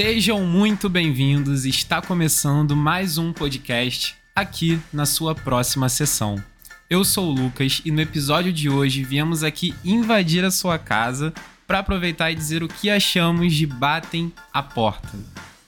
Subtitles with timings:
[0.00, 1.64] Sejam muito bem-vindos.
[1.64, 6.40] Está começando mais um podcast aqui na sua próxima sessão.
[6.88, 11.34] Eu sou o Lucas e no episódio de hoje viemos aqui invadir a sua casa
[11.66, 15.18] para aproveitar e dizer o que achamos de Batem a Porta,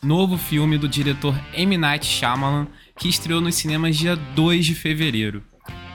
[0.00, 1.77] novo filme do diretor M.
[1.77, 5.42] Night Shyamalan que estreou nos cinemas dia 2 de fevereiro.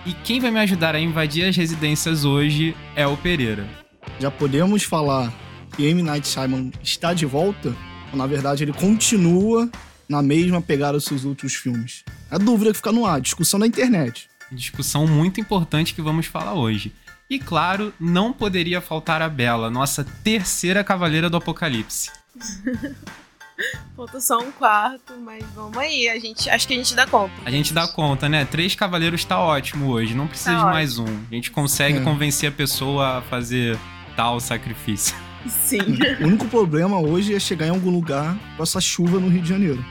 [0.06, 3.66] E quem vai me ajudar a invadir as residências hoje é o Pereira.
[4.20, 5.34] Já podemos falar
[5.74, 6.04] que M.
[6.04, 7.74] Night Shyamalan está de volta?
[8.12, 9.70] Ou, na verdade, ele continua
[10.08, 12.04] na mesma pegada dos seus outros filmes?
[12.30, 14.30] A dúvida que fica no ar, discussão da internet.
[14.52, 16.94] Discussão muito importante que vamos falar hoje.
[17.30, 22.12] E claro, não poderia faltar a Bela, nossa terceira cavaleira do Apocalipse.
[23.96, 26.10] Falta só um quarto, mas vamos aí.
[26.10, 27.34] A gente, acho que a gente dá conta.
[27.46, 28.44] A gente dá conta, né?
[28.44, 31.06] Três cavaleiros tá ótimo hoje, não precisa Tá de mais um.
[31.32, 32.02] A gente consegue É.
[32.02, 33.80] convencer a pessoa a fazer
[34.16, 35.16] tal sacrifício.
[35.48, 35.80] Sim.
[36.22, 39.50] O único problema hoje é chegar em algum lugar com essa chuva no Rio de
[39.50, 39.84] Janeiro.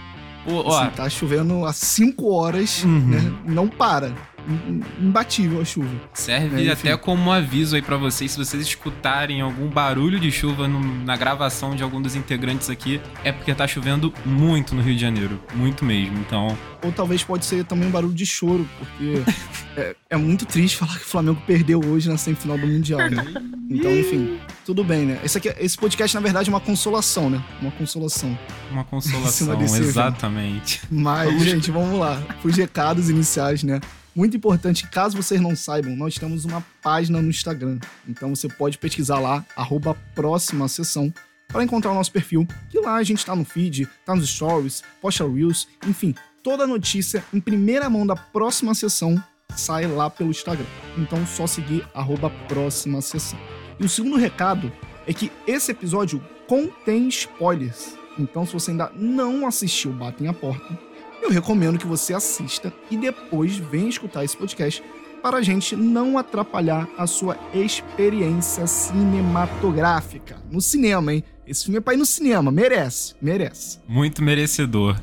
[0.47, 2.99] Ó, Assim, tá chovendo há 5 horas, Uhum.
[3.09, 3.33] né?
[3.47, 4.13] Não para.
[4.49, 5.89] Im- Imbatível a chuva.
[6.13, 10.31] serve É, até como um aviso aí pra vocês, se vocês escutarem algum barulho de
[10.31, 14.83] chuva no- na gravação de algum dos integrantes aqui, é porque tá chovendo muito no
[14.83, 16.19] Rio de Janeiro, muito mesmo.
[16.19, 19.23] Então, Ou talvez pode ser também um barulho de choro, porque
[19.77, 23.25] é, é muito triste falar que o Flamengo perdeu hoje na semifinal do Mundial, né?
[23.71, 25.19] Então, enfim, tudo bem, né?
[25.25, 27.43] Esse, aqui, esse podcast, na verdade, é uma consolação, né?
[27.63, 28.39] Uma consolação.
[28.71, 30.83] uma consolação, desse exatamente.
[30.91, 32.23] Mas, gente, vamos lá.
[32.45, 33.81] Os recados iniciais, né?
[34.15, 37.81] Muito importante, caso vocês não saibam, nós temos uma página no Instagram.
[38.09, 41.13] Então você pode pesquisar lá, arroba próxima sessão,
[41.49, 42.47] para encontrar o nosso perfil.
[42.71, 47.25] Que lá a gente tá no feed, tá nos stories, posta reels, enfim, toda notícia
[47.33, 49.21] em primeira mão da próxima sessão
[49.57, 50.67] sai lá pelo Instagram.
[50.97, 53.39] Então só seguir arroba próxima sessão.
[53.81, 54.73] E o segundo recado
[55.07, 57.97] é que esse episódio contém spoilers.
[58.19, 60.79] Então, se você ainda não assistiu Batem a Porta,
[61.25, 64.83] eu recomendo que você assista e depois venha escutar esse podcast
[65.23, 70.37] para a gente não atrapalhar a sua experiência cinematográfica.
[70.51, 71.25] No cinema, hein?
[71.47, 73.79] Esse filme é pra ir no cinema, merece, merece.
[73.89, 75.01] Muito merecedor.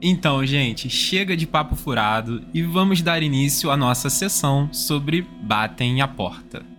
[0.00, 6.02] Então, gente, chega de papo furado e vamos dar início à nossa sessão sobre Batem
[6.02, 6.71] a Porta.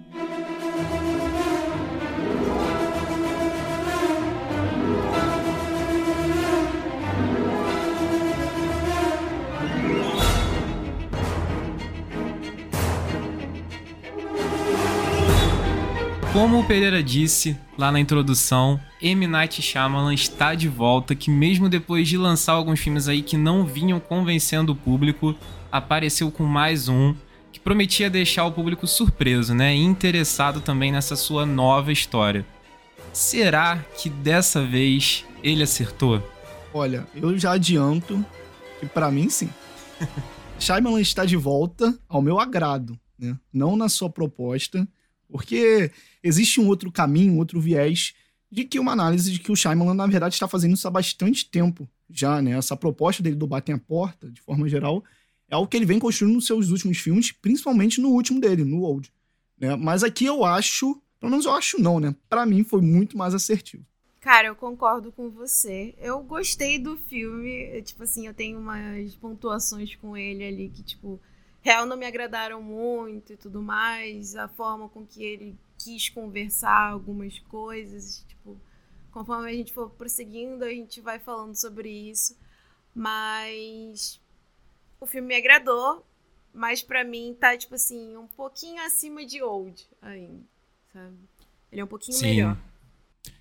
[16.33, 19.27] Como o Pereira disse lá na introdução, M.
[19.27, 23.63] Night Shyamalan está de volta, que mesmo depois de lançar alguns filmes aí que não
[23.63, 25.35] vinham convencendo o público,
[25.71, 27.13] apareceu com mais um
[27.51, 32.43] que prometia deixar o público surpreso, né, e interessado também nessa sua nova história.
[33.13, 36.19] Será que dessa vez ele acertou?
[36.73, 38.25] Olha, eu já adianto
[38.79, 39.51] que pra mim sim.
[40.57, 43.37] Shyamalan está de volta ao meu agrado, né?
[43.53, 44.87] Não na sua proposta,
[45.29, 45.91] porque
[46.23, 48.13] existe um outro caminho, um outro viés
[48.49, 51.49] de que uma análise de que o Shyamalan na verdade está fazendo isso há bastante
[51.49, 52.51] tempo já, né?
[52.51, 55.03] Essa proposta dele do Batem a Porta, de forma geral,
[55.49, 58.81] é algo que ele vem construindo nos seus últimos filmes, principalmente no último dele, no
[58.83, 59.11] Old,
[59.59, 59.75] né?
[59.75, 62.15] Mas aqui eu acho, pelo menos eu acho não, né?
[62.29, 63.83] Pra mim foi muito mais assertivo.
[64.23, 65.93] Cara, eu concordo com você.
[65.97, 67.81] Eu gostei do filme.
[67.81, 71.19] Tipo assim, eu tenho umas pontuações com ele ali que, tipo,
[71.63, 74.35] real não me agradaram muito e tudo mais.
[74.35, 78.23] A forma com que ele quis conversar algumas coisas.
[78.27, 78.59] Tipo,
[79.11, 82.37] conforme a gente for prosseguindo, a gente vai falando sobre isso.
[82.93, 84.19] Mas
[84.99, 86.05] o filme me agradou.
[86.53, 90.43] Mas pra mim tá, tipo assim, um pouquinho acima de Old ainda,
[90.91, 91.17] sabe?
[91.71, 92.57] Ele é um pouquinho melhor.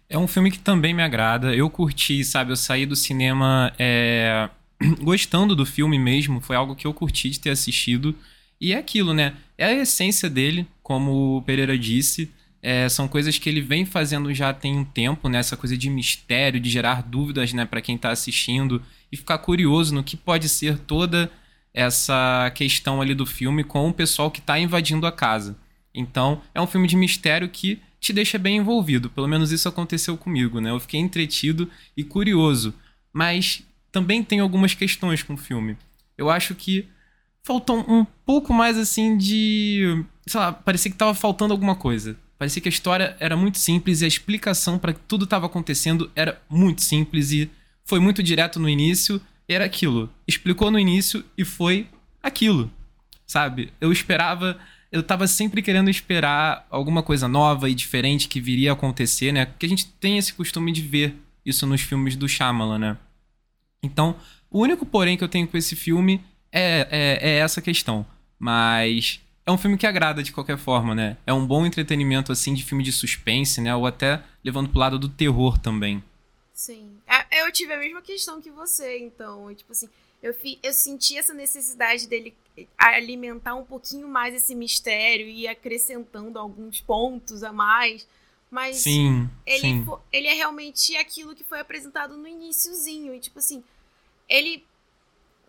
[0.09, 1.55] É um filme que também me agrada.
[1.55, 2.53] Eu curti, sabe?
[2.53, 4.49] Eu saí do cinema é,
[5.01, 6.41] gostando do filme mesmo.
[6.41, 8.15] Foi algo que eu curti de ter assistido.
[8.61, 9.35] E é aquilo, né?
[9.59, 12.31] É a essência dele, como o Pereira disse.
[12.63, 15.39] É, são coisas que ele vem fazendo já tem um tempo, né?
[15.39, 18.81] Essa coisa de mistério, de gerar dúvidas, né, para quem tá assistindo
[19.11, 21.31] e ficar curioso no que pode ser toda
[21.75, 25.57] essa questão ali do filme com o pessoal que tá invadindo a casa.
[25.95, 29.11] Então, é um filme de mistério que te deixa bem envolvido.
[29.11, 30.71] Pelo menos isso aconteceu comigo, né?
[30.71, 32.75] Eu fiquei entretido e curioso.
[33.13, 35.77] Mas também tem algumas questões com o filme.
[36.17, 36.89] Eu acho que
[37.43, 40.05] faltou um pouco mais assim de.
[40.27, 42.17] Sei lá, parecia que tava faltando alguma coisa.
[42.39, 46.11] Parecia que a história era muito simples e a explicação para que tudo estava acontecendo
[46.17, 47.51] era muito simples e
[47.85, 49.21] foi muito direto no início.
[49.49, 50.11] Era aquilo.
[50.27, 51.87] Explicou no início e foi
[52.23, 52.71] aquilo.
[53.27, 53.73] Sabe?
[53.81, 54.59] Eu esperava.
[54.91, 59.47] Eu tava sempre querendo esperar alguma coisa nova e diferente que viria a acontecer, né?
[59.47, 62.97] Porque a gente tem esse costume de ver isso nos filmes do Shyamalan, né?
[63.83, 64.17] Então,
[64.51, 68.07] o único porém que eu tenho com esse filme é, é, é essa questão.
[68.39, 71.17] Mas é um filme que agrada de qualquer forma, né?
[71.27, 73.75] É um bom entretenimento, assim, de filme de suspense, né?
[73.75, 76.03] Ou até levando pro lado do terror também.
[76.53, 76.97] Sim.
[77.07, 79.53] É, eu tive a mesma questão que você, então.
[79.55, 79.89] Tipo assim,
[80.23, 82.35] eu, fi, eu senti essa necessidade dele
[82.79, 88.07] alimentar um pouquinho mais esse mistério e acrescentando alguns pontos a mais.
[88.53, 89.87] Mas sim, ele, sim.
[90.13, 93.15] ele é realmente aquilo que foi apresentado no iníciozinho.
[93.15, 93.65] E, tipo assim,
[94.29, 94.63] ele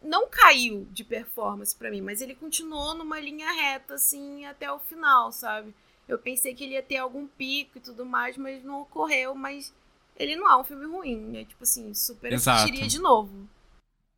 [0.02, 4.80] não caiu de performance para mim, mas ele continuou numa linha reta, assim, até o
[4.80, 5.76] final, sabe?
[6.08, 9.74] Eu pensei que ele ia ter algum pico e tudo mais, mas não ocorreu, mas
[10.16, 11.36] ele não é um filme ruim.
[11.36, 13.50] É tipo assim, super assistiria de novo.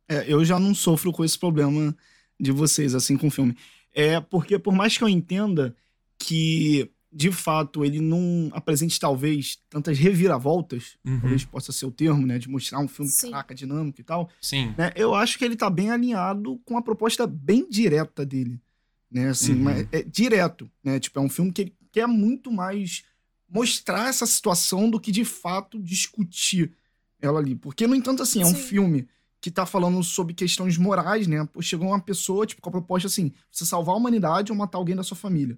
[0.08, 1.92] É, eu já não sofro com esse problema
[2.38, 3.58] de vocês, assim, com o filme.
[3.92, 5.74] É porque, por mais que eu entenda
[6.16, 11.18] que de fato ele não apresente talvez tantas reviravoltas, uhum.
[11.18, 13.30] talvez possa ser o termo, né, de mostrar um filme Sim.
[13.30, 14.28] caraca, dinâmico e tal.
[14.38, 14.74] Sim.
[14.76, 18.60] Né, eu acho que ele tá bem alinhado com a proposta bem direta dele,
[19.10, 19.62] né, assim, uhum.
[19.62, 23.04] mas é direto, né, tipo é um filme que ele quer muito mais
[23.48, 26.72] mostrar essa situação do que de fato discutir
[27.18, 28.62] ela ali, porque no entanto assim, é um Sim.
[28.62, 29.08] filme
[29.40, 31.48] que tá falando sobre questões morais, né?
[31.60, 34.96] Chegou uma pessoa, tipo, com a proposta assim: você salvar a humanidade ou matar alguém
[34.96, 35.56] da sua família.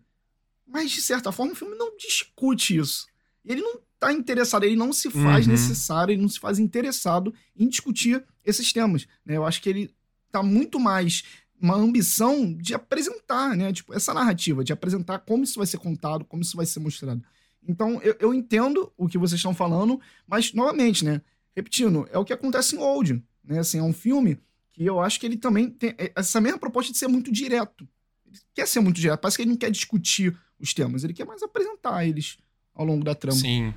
[0.68, 3.06] Mas, de certa forma, o filme não discute isso.
[3.44, 5.52] Ele não tá interessado, ele não se faz uhum.
[5.52, 9.06] necessário, ele não se faz interessado em discutir esses temas.
[9.24, 9.36] Né?
[9.36, 9.90] Eu acho que ele
[10.30, 11.24] tá muito mais
[11.60, 13.72] uma ambição de apresentar, né?
[13.72, 17.20] Tipo, essa narrativa, de apresentar como isso vai ser contado, como isso vai ser mostrado.
[17.66, 21.20] Então, eu, eu entendo o que vocês estão falando, mas, novamente, né?
[21.56, 23.58] Repetindo, é o que acontece em Old, né?
[23.58, 24.38] Assim, é um filme
[24.72, 27.88] que eu acho que ele também tem essa mesma proposta de ser muito direto.
[28.24, 31.25] Ele quer ser muito direto, parece que ele não quer discutir os temas, ele quer
[31.25, 32.38] mais apresentar eles
[32.75, 33.38] ao longo da trama.
[33.38, 33.72] Sim.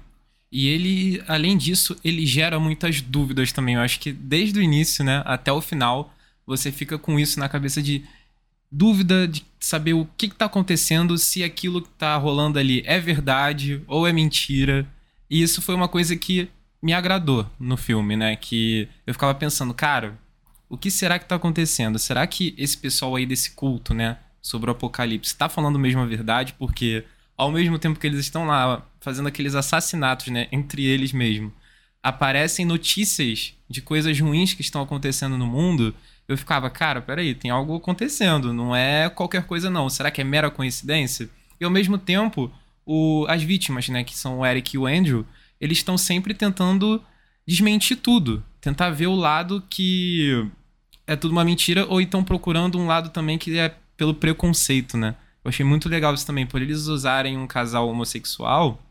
[0.51, 3.75] E ele, além disso, ele gera muitas dúvidas também.
[3.75, 6.13] Eu acho que desde o início, né, até o final,
[6.45, 8.03] você fica com isso na cabeça de
[8.69, 13.81] dúvida de saber o que está acontecendo, se aquilo que está rolando ali é verdade
[13.87, 14.87] ou é mentira.
[15.29, 16.49] E isso foi uma coisa que
[16.81, 18.35] me agradou no filme, né?
[18.35, 20.19] Que eu ficava pensando, cara,
[20.67, 21.99] o que será que está acontecendo?
[21.99, 24.17] Será que esse pessoal aí desse culto, né?
[24.41, 27.03] Sobre o apocalipse está falando mesmo a verdade, porque
[27.37, 31.51] ao mesmo tempo que eles estão lá fazendo aqueles assassinatos, né, entre eles mesmo,
[32.03, 35.93] aparecem notícias de coisas ruins que estão acontecendo no mundo,
[36.27, 39.89] eu ficava, cara, peraí, tem algo acontecendo, não é qualquer coisa não.
[39.89, 41.29] Será que é mera coincidência?
[41.59, 42.51] E ao mesmo tempo,
[42.85, 45.25] o, as vítimas, né, que são o Eric e o Andrew,
[45.59, 47.03] eles estão sempre tentando
[47.45, 50.47] desmentir tudo, tentar ver o lado que
[51.05, 55.13] é tudo uma mentira ou então procurando um lado também que é pelo preconceito, né?
[55.43, 58.81] Eu achei muito legal isso também, por eles usarem um casal homossexual,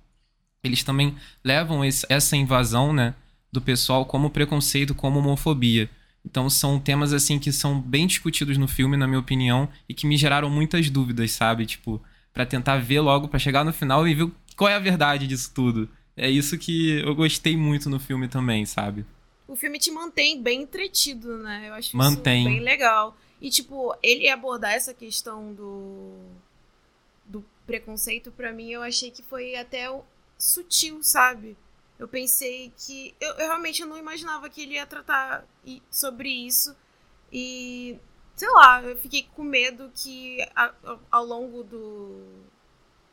[0.63, 3.13] eles também levam esse, essa invasão, né,
[3.51, 5.91] do pessoal como preconceito, como homofobia.
[6.25, 10.07] Então são temas assim que são bem discutidos no filme, na minha opinião, e que
[10.07, 11.67] me geraram muitas dúvidas, sabe?
[11.67, 12.01] Tipo,
[12.33, 15.51] para tentar ver logo, para chegar no final e ver qual é a verdade disso
[15.53, 15.89] tudo.
[16.17, 19.05] É isso que eu gostei muito no filme também, sabe?
[19.49, 21.65] O filme te mantém bem entretido, né?
[21.69, 22.43] Eu acho mantém.
[22.43, 23.17] isso bem legal.
[23.41, 26.19] E, tipo, ele abordar essa questão do,
[27.25, 29.87] do preconceito, para mim, eu achei que foi até
[30.37, 31.57] sutil, sabe?
[31.99, 33.15] Eu pensei que.
[33.21, 35.47] Eu, eu realmente não imaginava que ele ia tratar
[35.91, 36.75] sobre isso.
[37.33, 37.99] E.
[38.35, 40.73] Sei lá, eu fiquei com medo que a,
[41.11, 42.25] ao longo do,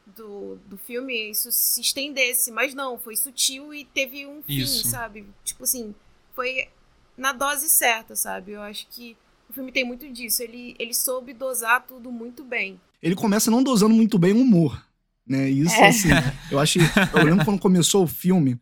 [0.05, 2.49] do, do filme isso se estendesse.
[2.49, 4.87] Mas não, foi sutil e teve um fim, isso.
[4.87, 5.27] sabe?
[5.43, 5.93] Tipo assim,
[6.33, 6.69] foi
[7.17, 8.53] na dose certa, sabe?
[8.53, 9.17] Eu acho que
[9.57, 10.41] filme tem muito disso.
[10.41, 12.79] Ele, ele soube dosar tudo muito bem.
[13.01, 14.81] Ele começa não dosando muito bem o humor.
[15.25, 15.49] Né?
[15.49, 15.87] Isso, é.
[15.87, 16.09] assim,
[16.49, 16.79] eu acho.
[16.79, 18.59] Eu lembro quando começou o filme,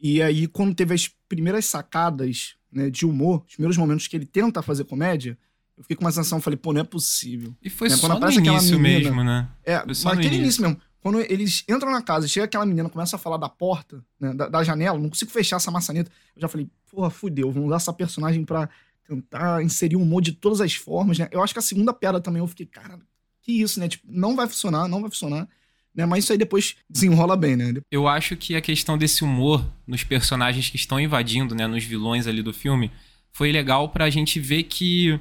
[0.00, 4.26] e aí, quando teve as primeiras sacadas né, de humor, os primeiros momentos que ele
[4.26, 5.38] tenta fazer comédia,
[5.76, 7.54] eu fiquei com uma sensação, falei, pô, não é possível.
[7.62, 7.96] E foi né?
[7.96, 9.48] só quando no início menina, mesmo, né?
[9.64, 10.42] É, mas aquele início.
[10.42, 10.80] início mesmo.
[11.00, 14.48] Quando eles entram na casa, chega aquela menina, começa a falar da porta, né, da,
[14.48, 16.10] da, janela, não consigo fechar essa maçaneta.
[16.34, 18.68] Eu já falei, porra, fudeu, vamos usar essa personagem pra
[19.08, 21.28] tentar inserir um humor de todas as formas, né?
[21.32, 22.98] Eu acho que a segunda piada também eu fiquei, cara,
[23.42, 23.88] que isso, né?
[23.88, 25.48] Tipo, não vai funcionar, não vai funcionar.
[25.94, 26.04] Né?
[26.04, 27.72] Mas isso aí depois desenrola bem, né?
[27.90, 31.66] Eu acho que a questão desse humor nos personagens que estão invadindo, né?
[31.66, 32.92] Nos vilões ali do filme,
[33.32, 35.18] foi legal pra gente ver que,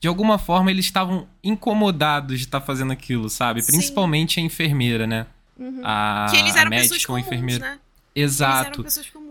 [0.00, 3.60] de alguma forma, eles estavam incomodados de estar tá fazendo aquilo, sabe?
[3.60, 3.72] Sim.
[3.72, 5.26] Principalmente a enfermeira, né?
[5.58, 5.80] Uhum.
[5.84, 7.70] A, que eles eram a médica pessoas comuns, enfermeira.
[7.70, 7.78] Né?
[8.14, 8.56] Exato.
[8.60, 9.25] Eles eram pessoas comuns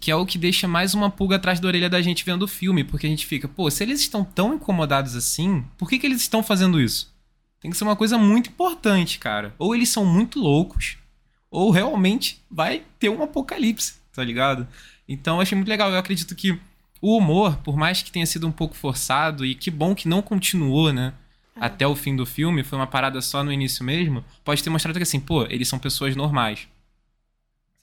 [0.00, 2.48] que é o que deixa mais uma pulga atrás da orelha da gente vendo o
[2.48, 6.06] filme, porque a gente fica, pô, se eles estão tão incomodados assim, por que, que
[6.06, 7.12] eles estão fazendo isso?
[7.60, 9.54] Tem que ser uma coisa muito importante, cara.
[9.58, 10.96] Ou eles são muito loucos,
[11.50, 14.66] ou realmente vai ter um apocalipse, tá ligado?
[15.08, 15.90] Então eu achei muito legal.
[15.90, 16.58] Eu acredito que
[17.00, 20.22] o humor, por mais que tenha sido um pouco forçado, e que bom que não
[20.22, 21.14] continuou, né?
[21.56, 21.64] É.
[21.64, 24.98] Até o fim do filme, foi uma parada só no início mesmo, pode ter mostrado
[24.98, 26.68] que assim, pô, eles são pessoas normais.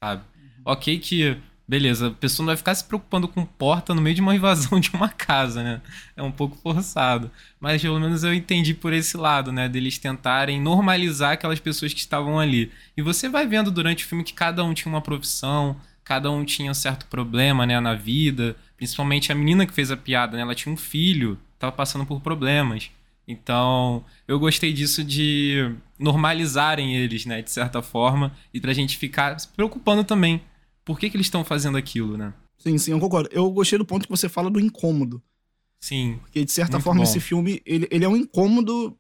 [0.02, 0.24] Sabe?
[0.64, 4.22] Ok que, beleza, a pessoa não vai ficar se preocupando com porta no meio de
[4.22, 5.82] uma invasão de uma casa, né?
[6.16, 7.32] É um pouco forçado.
[7.60, 9.68] Mas pelo menos eu entendi por esse lado, né?
[9.68, 12.72] Deles tentarem normalizar aquelas pessoas que estavam ali.
[12.96, 16.46] E você vai vendo durante o filme que cada um tinha uma profissão, cada um
[16.46, 18.56] tinha um certo problema, né, na vida.
[18.78, 20.44] Principalmente a menina que fez a piada, né?
[20.44, 22.92] Ela tinha um filho, tava passando por problemas.
[23.28, 29.40] Então, eu gostei disso de normalizarem eles, né, de certa forma, e pra gente ficar
[29.40, 30.42] se preocupando também.
[30.86, 32.34] Por que, que eles estão fazendo aquilo, né?
[32.58, 33.28] Sim, sim, eu concordo.
[33.32, 35.22] Eu gostei do ponto que você fala do incômodo.
[35.80, 36.20] Sim.
[36.22, 37.04] Porque, de certa forma, bom.
[37.04, 38.98] esse filme, ele, ele é um incômodo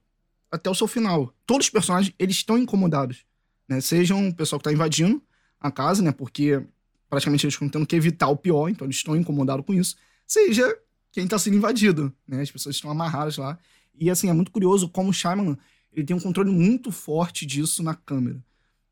[0.51, 1.34] até o seu final.
[1.46, 3.24] Todos os personagens, eles estão incomodados.
[3.68, 3.80] Né?
[3.82, 5.22] Sejam o pessoal que tá invadindo
[5.60, 6.12] a casa, né?
[6.12, 6.62] Porque
[7.10, 9.96] praticamente eles estão tendo que evitar o pior, então eles estão incomodados com isso.
[10.27, 10.75] Seja
[11.12, 12.42] quem tá sendo invadido, né?
[12.42, 13.58] As pessoas estão amarradas lá.
[13.98, 15.58] E, assim, é muito curioso como o Shyamalan,
[15.94, 18.44] ele tem um controle muito forte disso na câmera.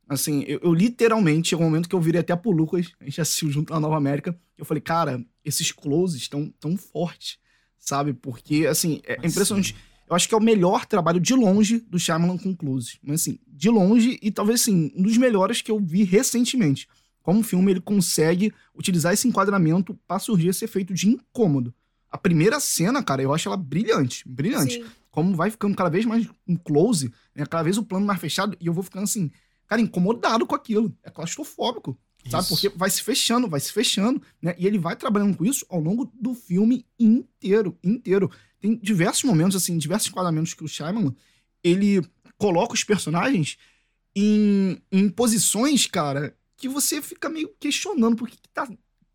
[0.07, 3.21] Assim, eu, eu literalmente, chegou um momento que eu virei até pro Lucas, a gente
[3.21, 7.37] assistiu junto na Nova América, eu falei, cara, esses closes estão tão fortes,
[7.79, 8.13] sabe?
[8.13, 9.75] Porque, assim, é impressionante.
[10.09, 12.99] Eu acho que é o melhor trabalho de longe do Shyamalan com close.
[13.01, 16.87] Mas, assim, de longe e talvez, assim, um dos melhores que eu vi recentemente.
[17.21, 21.73] Como filme, ele consegue utilizar esse enquadramento pra surgir esse efeito de incômodo.
[22.11, 24.85] A primeira cena, cara, eu acho ela brilhante, brilhante Sim.
[25.09, 27.45] como vai ficando cada vez mais um close, né?
[27.45, 29.31] cada vez o plano mais fechado, e eu vou ficando assim,
[29.67, 30.95] cara, incomodado com aquilo.
[31.03, 31.97] É claustrofóbico,
[32.29, 32.43] sabe?
[32.43, 32.53] Isso.
[32.53, 34.55] Porque vai se fechando, vai se fechando, né?
[34.57, 38.31] E ele vai trabalhando com isso ao longo do filme inteiro, inteiro.
[38.59, 41.13] Tem diversos momentos, assim, diversos enquadramentos que o Shyamalan,
[41.63, 42.01] ele
[42.37, 43.57] coloca os personagens
[44.15, 48.67] em, em posições, cara, que você fica meio questionando por que, que tá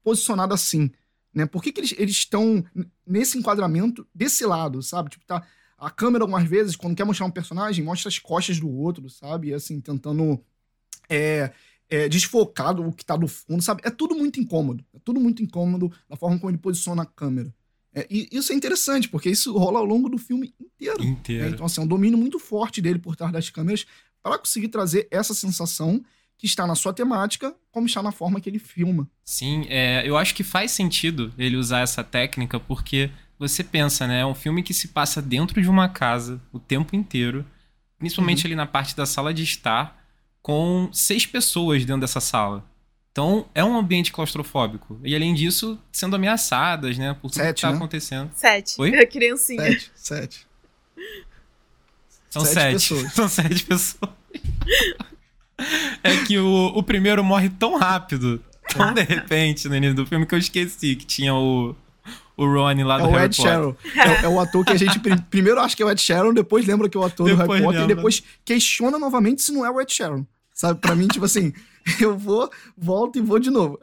[0.02, 0.90] posicionado assim,
[1.32, 1.46] né?
[1.46, 2.64] Por que, que eles eles estão
[3.06, 5.10] nesse enquadramento desse lado, sabe?
[5.10, 5.46] Tipo, tá
[5.78, 9.48] a câmera algumas vezes quando quer mostrar um personagem mostra as costas do outro, sabe?
[9.48, 10.42] E, assim, tentando
[11.08, 11.52] é,
[11.88, 13.82] é, desfocar do que tá do fundo, sabe?
[13.84, 14.84] É tudo muito incômodo.
[14.92, 17.54] É tudo muito incômodo da forma como ele posiciona a câmera.
[17.94, 21.02] É, e isso é interessante, porque isso rola ao longo do filme inteiro.
[21.02, 21.10] né?
[21.10, 21.54] Inteiro.
[21.54, 23.86] Então, assim, é um domínio muito forte dele por trás das câmeras
[24.22, 26.04] para conseguir trazer essa sensação
[26.36, 29.10] que está na sua temática, como está na forma que ele filma.
[29.24, 34.20] Sim, é, eu acho que faz sentido ele usar essa técnica, porque você pensa, né?
[34.20, 37.44] É um filme que se passa dentro de uma casa o tempo inteiro,
[37.98, 39.96] principalmente ali na parte da sala de estar,
[40.42, 42.64] com seis pessoas dentro dessa sala.
[43.12, 45.00] Então, é um ambiente claustrofóbico.
[45.04, 47.14] E além disso, sendo ameaçadas, né?
[47.14, 47.76] Por tudo Sete, que tá né?
[47.76, 48.30] acontecendo.
[48.34, 48.74] Sete.
[48.80, 48.96] Oi?
[48.96, 49.62] A criancinha.
[49.62, 50.46] Sete, sete.
[52.30, 52.72] São Sete sete.
[52.74, 53.12] pessoas.
[53.14, 54.12] São sete pessoas.
[56.04, 58.42] é que o, o primeiro morre tão rápido,
[58.72, 61.74] tão de repente no início do filme, que eu esqueci que tinha o,
[62.38, 63.52] o Ronnie lá É do o Harry Ed Potter.
[63.52, 63.76] Sheeran.
[64.22, 66.32] É, é o ator que a gente prim- primeiro acha que é o Ed Sheeran,
[66.32, 67.92] depois lembra que é o ator do Depois Harry Potter, lembra.
[67.92, 70.24] e depois questiona novamente se não é o Ed Sheeran.
[70.54, 71.52] Sabe, pra mim, tipo assim,
[72.00, 73.78] eu vou, volto e vou de novo.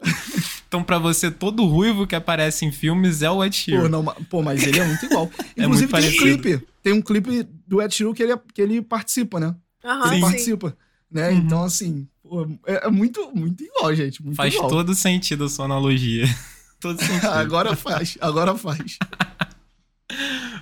[0.68, 3.88] Então, pra você, todo ruivo que aparece em filmes é o Ed Pô, Sheeran.
[3.88, 5.30] não, ma- pô, mas ele é muito igual.
[5.56, 6.66] É Inclusive, muito tem um clipe.
[6.82, 9.54] Tem um clipe do Ed Sheeran que ele, que ele participa, né?
[9.84, 10.20] Aham, ele sim.
[10.20, 10.76] participa.
[11.10, 11.30] Né?
[11.30, 11.36] Uhum.
[11.38, 14.22] Então, assim, pô, é, é muito, muito igual, gente.
[14.22, 14.68] Muito Faz igual.
[14.68, 16.26] todo sentido a sua analogia.
[16.86, 17.28] Todo sentido.
[17.28, 18.98] agora faz, agora faz.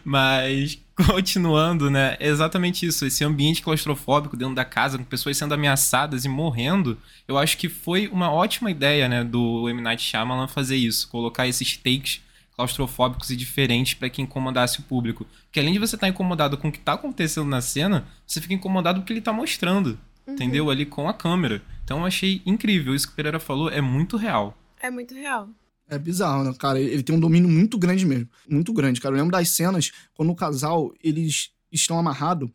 [0.04, 2.16] Mas, continuando, né?
[2.20, 3.06] É exatamente isso.
[3.06, 7.68] Esse ambiente claustrofóbico dentro da casa, com pessoas sendo ameaçadas e morrendo, eu acho que
[7.68, 9.24] foi uma ótima ideia, né?
[9.24, 9.80] Do M.
[9.80, 11.08] Night Shyamalan fazer isso.
[11.08, 12.20] Colocar esses takes
[12.54, 15.26] claustrofóbicos e diferentes para que incomodasse o público.
[15.46, 18.54] Porque além de você estar incomodado com o que tá acontecendo na cena, você fica
[18.54, 19.98] incomodado com o que ele tá mostrando.
[20.26, 20.34] Uhum.
[20.34, 20.70] Entendeu?
[20.70, 21.62] Ali com a câmera.
[21.82, 22.94] Então eu achei incrível.
[22.94, 24.56] Isso que o Pereira falou é muito real.
[24.80, 25.48] É muito real.
[25.88, 26.80] É bizarro, né, cara?
[26.80, 28.28] Ele tem um domínio muito grande mesmo.
[28.48, 29.14] Muito grande, cara.
[29.14, 32.48] Eu lembro das cenas quando o casal, eles estão amarrados.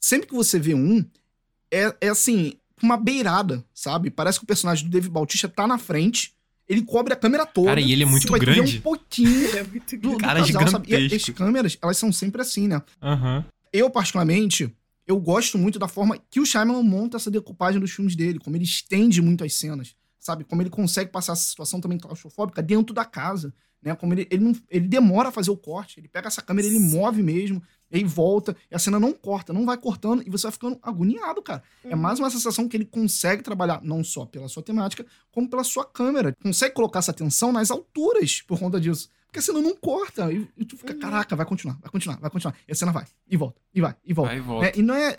[0.00, 1.04] Sempre que você vê um,
[1.70, 4.10] é, é assim, uma beirada, sabe?
[4.10, 6.34] Parece que o personagem do David Bautista tá na frente,
[6.68, 7.68] ele cobre a câmera toda.
[7.68, 8.78] Cara, e ele é muito você vai ver grande.
[8.78, 10.88] um pouquinho Ele é muito do, do Cara casal, sabe?
[10.88, 11.30] E gigantesco.
[11.30, 12.82] as câmeras, elas são sempre assim, né?
[13.02, 13.44] Aham.
[13.72, 14.72] Eu, particularmente,
[15.06, 18.56] eu gosto muito da forma que o Shyamalan monta essa decupagem dos filmes dele, como
[18.56, 20.42] ele estende muito as cenas, sabe?
[20.44, 23.52] Como ele consegue passar essa situação também claustrofóbica dentro da casa,
[23.82, 23.94] né?
[23.94, 26.78] Como ele, ele, não, ele demora a fazer o corte, ele pega essa câmera, ele
[26.78, 30.44] move mesmo, e aí volta, e a cena não corta, não vai cortando, e você
[30.44, 31.62] vai ficando agoniado, cara.
[31.84, 32.00] É Uhum.
[32.00, 35.84] mais uma sensação que ele consegue trabalhar, não só pela sua temática, como pela sua
[35.84, 36.34] câmera.
[36.42, 39.10] Consegue colocar essa atenção nas alturas por conta disso.
[39.26, 40.32] Porque a cena não corta.
[40.32, 41.00] E, e tu fica, Uhum.
[41.00, 42.54] caraca, vai continuar, vai continuar, vai continuar.
[42.66, 44.30] E a cena vai, e volta, e vai, e volta.
[44.30, 44.66] Vai e volta.
[44.66, 44.72] né?
[44.76, 45.18] E não é.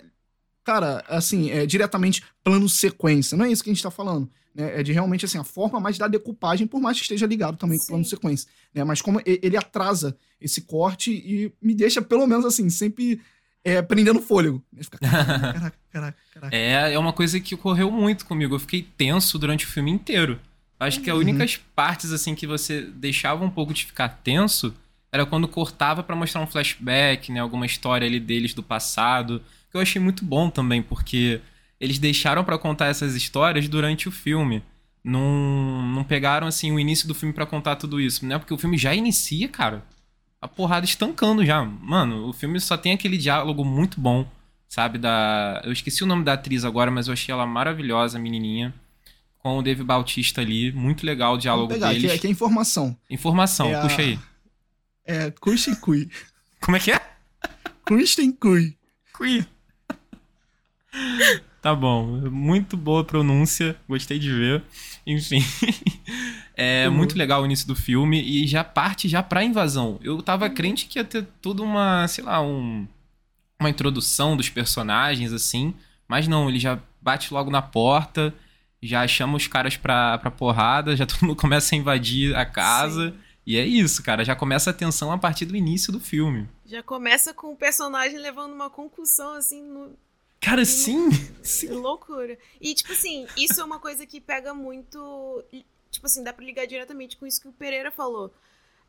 [0.64, 3.36] cara, assim, é diretamente plano sequência.
[3.38, 4.28] Não é isso que a gente tá falando.
[4.56, 4.80] Né?
[4.80, 7.78] É de realmente, assim, a forma mais da decupagem, por mais que esteja ligado também
[7.78, 8.10] com o plano Sim.
[8.10, 8.48] sequência.
[8.74, 8.82] Né?
[8.84, 13.20] Mas como ele atrasa esse corte e me deixa, pelo menos, assim, sempre
[13.62, 14.62] é, prendendo fôlego.
[14.72, 14.82] Né?
[14.82, 16.56] Fica, caraca, caraca, caraca, caraca.
[16.56, 18.54] É, é uma coisa que ocorreu muito comigo.
[18.54, 20.40] Eu fiquei tenso durante o filme inteiro.
[20.80, 21.22] Acho que as Uhum.
[21.22, 24.74] únicas partes assim que você deixava um pouco de ficar tenso
[25.10, 29.76] era quando cortava pra mostrar um flashback, né, alguma história ali deles do passado, que
[29.76, 31.40] eu achei muito bom também, porque
[31.80, 34.62] eles deixaram pra contar essas histórias durante o filme.
[35.04, 38.38] Não, não pegaram assim o início do filme pra contar tudo isso, né?
[38.38, 39.84] Porque o filme já inicia, cara.
[40.40, 41.64] A porrada estancando já.
[41.64, 44.28] Mano, o filme só tem aquele diálogo muito bom,
[44.68, 44.98] sabe?
[44.98, 45.62] Da.
[45.64, 48.74] Eu esqueci o nome da atriz agora, mas eu achei ela maravilhosa, a menininha.
[49.38, 50.72] Com o Dave Bautista ali.
[50.72, 52.16] Muito legal o diálogo Vamos pegar, aqui, deles.
[52.16, 52.96] aqui é informação.
[53.08, 54.18] Informação, É a- puxa aí.
[55.04, 56.10] É Christian Cui.
[56.60, 57.00] Como é que é?
[57.84, 58.76] Christian Cui.
[59.12, 59.46] Cui.
[61.66, 64.62] Tá bom, muito boa pronúncia, gostei de ver.
[65.04, 65.42] Enfim,
[66.54, 66.94] é Uhum.
[66.94, 69.98] muito legal o início do filme e já parte já pra invasão.
[70.00, 72.86] Eu tava crente que ia ter toda uma, sei lá, um,
[73.58, 75.74] uma introdução dos personagens assim,
[76.06, 78.32] mas não, ele já bate logo na porta,
[78.80, 83.10] já chama os caras pra, pra porrada, já todo mundo começa a invadir a casa.
[83.10, 83.16] Sim.
[83.44, 86.48] E é isso, cara, já começa a tensão a partir do início do filme.
[86.64, 89.96] Já começa com o personagem levando uma concussão, assim, no...
[90.40, 91.10] Cara, sim,
[91.42, 91.68] sim.
[91.68, 92.38] loucura.
[92.60, 95.44] E, tipo assim, isso é uma coisa que pega muito.
[95.90, 98.32] Tipo assim, dá pra ligar diretamente com isso que o Pereira falou.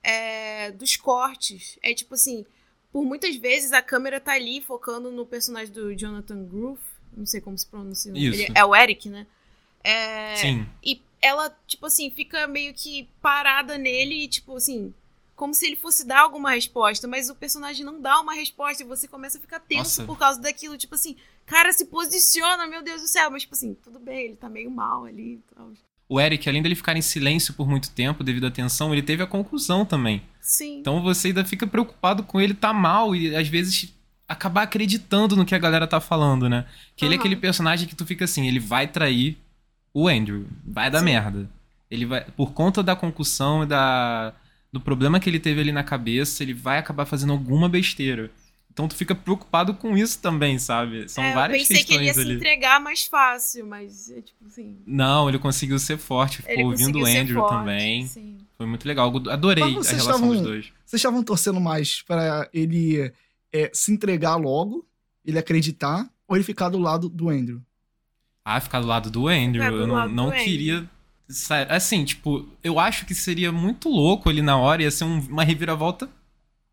[0.03, 1.79] É, dos cortes.
[1.81, 2.45] É tipo assim,
[2.91, 6.81] por muitas vezes a câmera tá ali focando no personagem do Jonathan Groove.
[7.15, 8.11] Não sei como se pronuncia.
[8.15, 8.41] Isso.
[8.41, 9.25] Ele é o Eric, né?
[9.83, 10.67] É, Sim.
[10.83, 14.93] E ela, tipo assim, fica meio que parada nele e, tipo assim,
[15.37, 18.85] como se ele fosse dar alguma resposta, mas o personagem não dá uma resposta e
[18.85, 20.03] você começa a ficar tenso Nossa.
[20.03, 23.75] por causa daquilo, tipo assim, cara, se posiciona, meu Deus do céu, mas, tipo assim,
[23.75, 25.71] tudo bem, ele tá meio mal ali e tal.
[26.09, 29.21] O Eric, além dele ficar em silêncio por muito tempo devido à tensão, ele teve
[29.21, 30.23] a conclusão também.
[30.41, 30.79] Sim.
[30.79, 33.93] Então você ainda fica preocupado com ele tá mal e às vezes
[34.27, 36.65] acabar acreditando no que a galera tá falando, né?
[36.95, 39.37] Que ele é aquele personagem que tu fica assim, ele vai trair
[39.93, 41.05] o Andrew, vai dar Sim.
[41.05, 41.49] merda.
[41.91, 44.33] Ele vai por conta da concussão e da
[44.77, 48.29] do problema que ele teve ali na cabeça, ele vai acabar fazendo alguma besteira.
[48.71, 51.09] Então tu fica preocupado com isso também, sabe?
[51.09, 52.39] São É, eu várias pensei que ele ia questões se ali.
[52.39, 54.77] entregar mais fácil, mas é tipo assim.
[54.85, 58.05] Não, ele conseguiu ser forte, ficou Ele ouvindo o Andrew forte, também.
[58.05, 58.37] Sim.
[58.55, 59.11] Foi muito legal.
[59.29, 60.65] Adorei Mas a relação estavam- dos dois.
[60.85, 63.11] Vocês estavam torcendo mais pra ele
[63.51, 64.85] é, se entregar logo,
[65.25, 67.59] ele acreditar, ou ele ficar do lado do Andrew?
[68.45, 69.53] Ah, ficar do lado do Andrew.
[69.63, 70.87] Ficar do eu não, não do Andrew.
[71.29, 75.19] Sa- Assim, tipo, eu acho que seria muito louco ali na hora, ia ser um-
[75.27, 76.09] uma reviravolta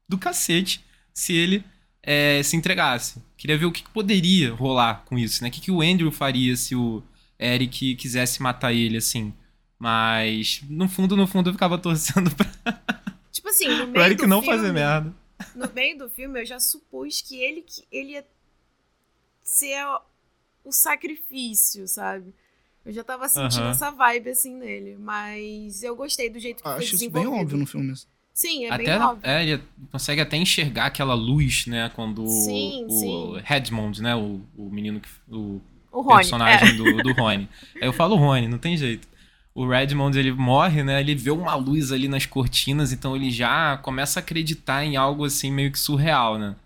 [0.09, 1.64] do cacete se ele
[2.03, 3.23] é, se entregasse.
[3.37, 5.49] Queria ver o que, que poderia rolar com isso, né?
[5.49, 7.03] O que, que o Andrew faria se o
[7.38, 9.33] Eric quisesse matar ele, assim.
[9.79, 12.47] Mas, no fundo, no fundo, eu ficava torcendo pra
[13.33, 15.14] Tipo assim, no o meio Eric do não filme, fazer merda.
[15.55, 18.25] No meio do filme, eu já supus que ele, que ele ia
[19.43, 19.83] ser
[20.64, 22.35] o sacrifício, sabe?
[22.85, 23.70] Eu já tava sentindo Aham.
[23.70, 27.40] essa vibe assim nele, mas eu gostei do jeito que foi Acho isso bem desenvolvido.
[27.42, 27.94] óbvio no filme.
[28.33, 29.31] Sim, é Até bem óbvio.
[29.31, 31.90] é, ele consegue até enxergar aquela luz, né?
[31.94, 33.40] Quando Sim, o sim.
[33.44, 34.14] Redmond, né?
[34.16, 35.09] O, o menino que.
[35.31, 35.61] O
[35.92, 36.16] O Rony.
[36.16, 36.73] personagem é.
[36.73, 37.49] do, do Rony.
[37.77, 39.07] Aí eu falo Rony, não tem jeito.
[39.55, 41.01] O Redmond, ele morre, né?
[41.01, 45.25] Ele vê uma luz ali nas cortinas, então ele já começa a acreditar em algo
[45.25, 46.57] assim meio que surreal, né?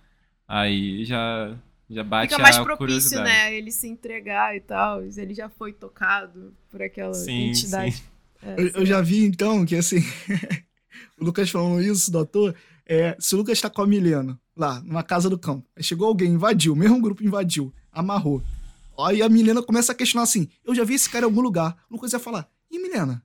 [0.48, 1.54] Aí já,
[1.90, 3.54] já bate Fica mais a propício, né?
[3.54, 5.02] Ele se entregar e tal.
[5.02, 7.92] Ele já foi tocado por aquela Sim, entidade.
[7.96, 8.02] sim.
[8.42, 9.98] É, Eu, eu já vi, então, que assim.
[11.20, 12.54] o Lucas falando isso, doutor.
[12.86, 16.06] É, se o Lucas tá com a Milena lá, numa casa do campo, aí chegou
[16.08, 18.42] alguém, invadiu, o mesmo grupo invadiu, amarrou.
[18.98, 21.76] Aí a Milena começa a questionar assim: Eu já vi esse cara em algum lugar.
[21.88, 23.22] O Lucas ia falar: E Milena?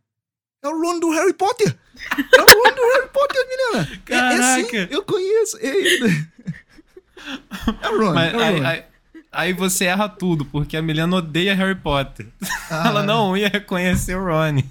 [0.63, 1.76] É o Ron do Harry Potter!
[1.95, 3.89] É o Ron do Harry Potter, Milena!
[3.91, 4.88] É- É, Caraca!
[4.88, 5.58] sim, eu conheço.
[5.58, 6.28] É ele.
[7.81, 8.13] É o Ron.
[8.13, 8.65] Mas é o aí, Ron.
[8.67, 8.83] aí-
[9.31, 12.27] aí você erra tudo, porque a Milena odeia Harry Potter.
[12.69, 14.65] Ah, Ela não ia reconhecer o Rony.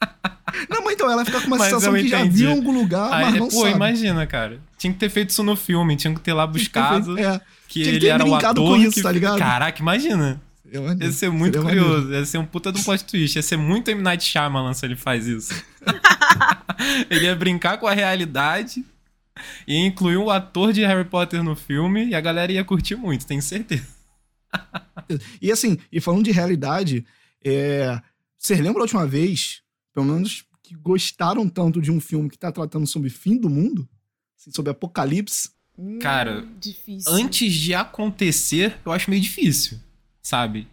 [0.68, 3.12] Não, mas então ela fica com uma Mas sensação que já viu em algum lugar,
[3.12, 3.72] Aí, mas não pô, sabe.
[3.74, 4.60] imagina, cara.
[4.78, 7.84] Tinha que ter feito isso no filme, tinha que ter lá buscado É, que tinha
[7.84, 9.02] que ele ter era o brincado ator com isso, que...
[9.02, 9.38] tá ligado?
[9.38, 10.40] Caraca, imagina.
[10.70, 11.84] eu- Ia ser muito seria maneiro.
[11.86, 12.12] curioso.
[12.12, 13.34] Ia ser um puta do plot twist.
[13.36, 14.00] Ia ser muito M.
[14.02, 15.54] Night Shyamalan se ele faz isso.
[17.10, 18.84] ele ia brincar com a realidade
[19.66, 23.26] e incluir o ator de Harry Potter no filme e a galera ia curtir muito,
[23.26, 23.86] tenho certeza.
[25.42, 27.04] E assim, e falando de realidade,
[27.44, 28.00] é,
[28.38, 32.52] vocês lembram a última vez, pelo menos, que gostaram tanto de um filme que tá
[32.52, 33.86] tratando sobre fim do mundo?
[34.38, 35.50] Assim, sobre apocalipse?
[35.76, 37.12] Hum, Cara, difícil.
[37.12, 39.78] Antes de acontecer, eu acho meio difícil.
[40.22, 40.68] sabe?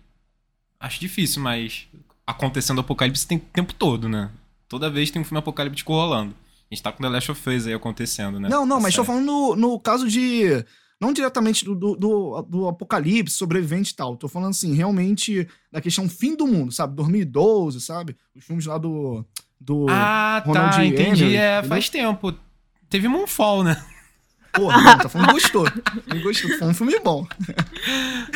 [0.79, 1.87] Acho difícil, mas
[2.25, 4.31] acontecendo o apocalipse tem o tempo todo, né?
[4.69, 6.35] Toda vez tem um filme apocalíptico rolando.
[6.71, 8.47] A gente tá com The Last of Us aí acontecendo, né?
[8.47, 9.07] Não, não, A mas tô série.
[9.07, 10.65] falando no, no caso de.
[11.01, 14.15] Não diretamente do, do, do, do apocalipse, sobrevivente e tal.
[14.15, 16.95] Tô falando assim, realmente da questão fim do mundo, sabe?
[16.95, 18.15] 2012, sabe?
[18.35, 19.25] Os filmes lá do.
[19.59, 21.35] do Ah, Ronald tá, entendi.
[21.35, 22.33] É, faz tempo.
[22.87, 23.83] Teve Moonfall, né?
[24.53, 25.65] Porra, não, tá falando gostou.
[26.07, 27.25] Não gostou, tá falando filme bom.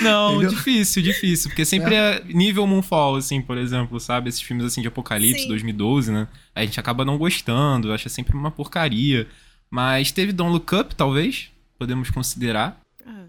[0.01, 0.49] Não, Entendeu?
[0.51, 1.49] difícil, difícil.
[1.49, 2.23] Porque sempre é.
[2.25, 4.29] nível Moonfall, assim, por exemplo, sabe?
[4.29, 5.47] Esses filmes assim de Apocalipse, Sim.
[5.49, 6.27] 2012, né?
[6.53, 9.27] A gente acaba não gostando, acha sempre uma porcaria.
[9.69, 11.49] Mas teve Don't Look Up, talvez.
[11.77, 12.79] Podemos considerar.
[13.05, 13.25] Ah,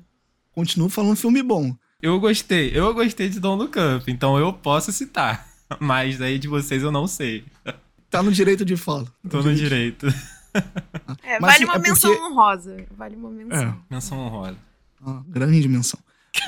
[0.53, 1.75] Continuo falando filme bom.
[2.01, 5.47] Eu gostei, eu gostei de Don't Look Up, então eu posso citar.
[5.81, 7.45] Mas daí de vocês eu não sei.
[8.09, 9.07] Tá no direito de fala.
[9.29, 10.07] Tô no direito.
[11.23, 12.87] É, Mas, vale assim, uma é menção porque- honrosa.
[12.97, 13.69] Vale uma menção.
[13.91, 13.95] É.
[13.95, 14.57] Menção honrosa.
[15.01, 15.99] Uma grande dimensão.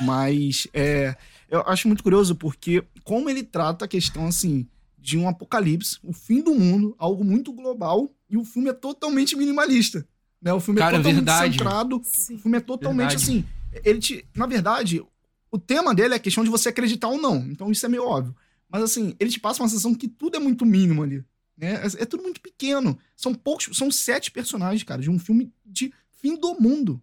[0.02, 1.16] Mas é,
[1.50, 4.66] eu acho muito curioso porque como ele trata a questão assim
[4.98, 9.34] de um apocalipse, o fim do mundo, algo muito global, e o filme é totalmente
[9.36, 10.06] minimalista.
[10.42, 10.52] Né?
[10.52, 11.52] O filme Cara, é totalmente verdade.
[11.56, 11.96] centrado.
[11.96, 12.04] O
[12.38, 13.22] filme é totalmente Verdade.
[13.22, 13.44] assim.
[13.84, 14.24] Ele te.
[14.34, 15.02] Na verdade,
[15.50, 17.36] o tema dele é a questão de você acreditar ou não.
[17.50, 18.34] Então isso é meio óbvio.
[18.70, 21.24] Mas assim, ele te passa uma sensação que tudo é muito mínimo ali.
[21.58, 21.74] Né?
[21.74, 22.96] É, é tudo muito pequeno.
[23.16, 23.76] São poucos.
[23.76, 25.92] São sete personagens, cara, de um filme de
[26.22, 27.02] fim do mundo.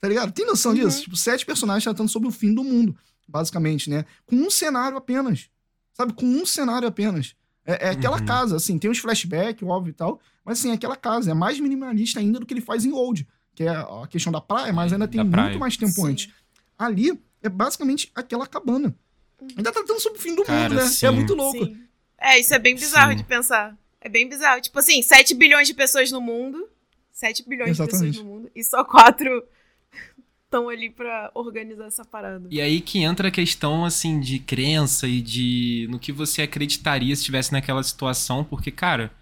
[0.00, 0.32] Tá ligado?
[0.32, 0.78] Tem noção Uhum.
[0.78, 1.02] disso?
[1.02, 2.96] Tipo, sete personagens tratando sobre o fim do mundo,
[3.28, 4.06] basicamente, né?
[4.24, 5.50] Com um cenário apenas.
[5.92, 6.14] Sabe?
[6.14, 7.34] Com um cenário apenas.
[7.66, 8.24] É, é aquela Uhum.
[8.24, 10.18] casa, assim, tem uns flashbacks, óbvio e tal.
[10.42, 11.30] Mas assim, é aquela casa.
[11.30, 13.28] É mais minimalista ainda do que ele faz em Old.
[13.54, 15.58] Que é a questão da praia, mas ainda tem Da muito praia.
[15.58, 16.06] mais tempo Sim.
[16.06, 16.32] antes.
[16.78, 18.94] Ali é basicamente aquela cabana.
[19.42, 20.86] Ainda tá tratando sobre o fim do Cara, mundo, né?
[20.88, 21.04] sim.
[21.06, 21.62] É muito louco.
[21.64, 21.76] Sim.
[22.18, 23.16] É, isso é bem bizarro Sim.
[23.18, 23.76] de pensar.
[24.00, 24.60] É bem bizarro.
[24.60, 26.68] Tipo assim, 7 bilhões de pessoas no mundo.
[27.12, 28.16] 7 bilhões de Exatamente.
[28.16, 28.50] pessoas no mundo.
[28.54, 29.44] E só quatro
[30.44, 32.48] estão ali pra organizar essa parada.
[32.50, 37.14] E aí que entra a questão, assim, de crença e de no que você acreditaria
[37.14, 39.12] se estivesse naquela situação, porque, cara,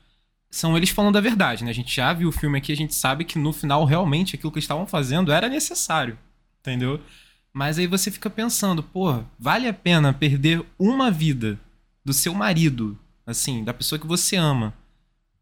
[0.51, 1.71] são eles falando a verdade, né?
[1.71, 4.51] A gente já viu o filme aqui, a gente sabe que no final, realmente, aquilo
[4.51, 6.19] que eles estavam fazendo era necessário,
[6.61, 7.01] entendeu?
[7.53, 11.59] Mas aí você fica pensando, pô, vale a pena perder uma vida
[12.05, 12.99] do seu marido,
[13.31, 14.75] assim, da pessoa que você ama,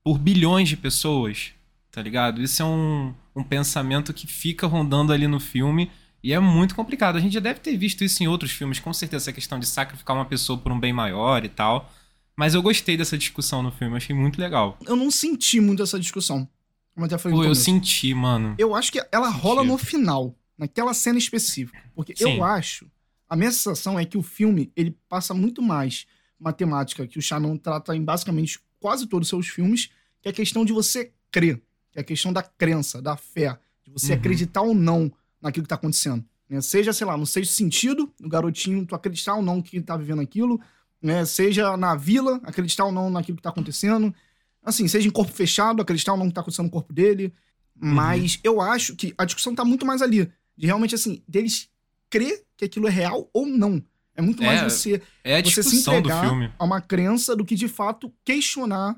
[0.03, 1.53] por bilhões de pessoas,
[1.91, 2.43] tá ligado?
[2.43, 5.91] Isso é um, um pensamento que fica rondando ali no filme
[6.23, 7.17] e é muito complicado.
[7.17, 9.67] A gente já deve ter visto isso em outros filmes, com certeza, essa questão de
[9.67, 11.93] sacrificar uma pessoa por um bem maior e tal.
[12.37, 14.77] Mas eu gostei dessa discussão no filme, achei muito legal.
[14.85, 16.47] Eu não senti muito essa discussão.
[16.93, 18.57] Como eu até falei Pô, eu senti, mano.
[18.59, 19.41] Eu acho que ela Senti.
[19.41, 21.79] rola no final, naquela cena específica.
[21.95, 22.37] Porque Sim.
[22.37, 22.91] eu acho,
[23.29, 26.07] a minha sensação é que o filme, ele passa muito mais
[26.39, 30.35] matemática que o Shyamalan trata em basicamente quase todos os seus filmes, que é a
[30.35, 34.19] questão de você crer, que é a questão da crença, da fé, de você Uhum.
[34.19, 36.25] acreditar ou não naquilo que tá acontecendo.
[36.49, 36.61] né?
[36.61, 39.97] Seja, sei lá, no sexto sentido, no garotinho, tu acreditar ou não que ele tá
[39.97, 40.61] vivendo aquilo,
[41.03, 41.25] né?
[41.25, 44.15] Seja na vila, acreditar ou não naquilo que tá acontecendo.
[44.63, 47.33] Assim, seja em corpo fechado, acreditar ou não que tá acontecendo no corpo dele.
[47.81, 47.93] Uhum.
[47.95, 50.31] Mas eu acho que a discussão tá muito mais ali.
[50.57, 51.69] De realmente, assim, deles
[52.09, 53.83] crer que aquilo é real ou não.
[54.17, 57.69] É muito mais É, você, É você se entregar a uma crença do que, de
[57.69, 58.97] fato, questionar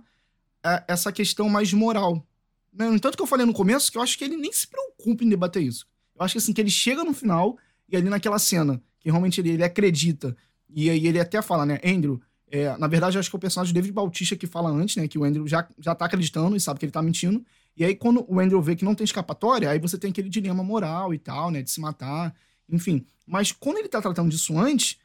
[0.64, 2.24] é, essa questão mais moral.
[2.72, 2.88] Né?
[2.88, 5.24] No entanto que eu falei no começo, que eu acho que ele nem se preocupa
[5.24, 5.86] em debater isso.
[6.16, 9.40] Eu acho que, assim, que ele chega no final e ali naquela cena, que realmente
[9.40, 10.36] ele, ele acredita,
[10.68, 13.40] e aí ele até fala, né, Andrew, é, na verdade, eu acho que é o
[13.40, 16.56] personagem do David Bautista que fala antes, né, que o Andrew já, já tá acreditando
[16.56, 17.44] e sabe que ele tá mentindo,
[17.76, 20.62] e aí quando o Andrew vê que não tem escapatória, aí você tem aquele dilema
[20.62, 22.34] moral e tal, né, de se matar,
[22.68, 23.06] enfim.
[23.26, 24.98] Mas quando ele tá tratando disso antes,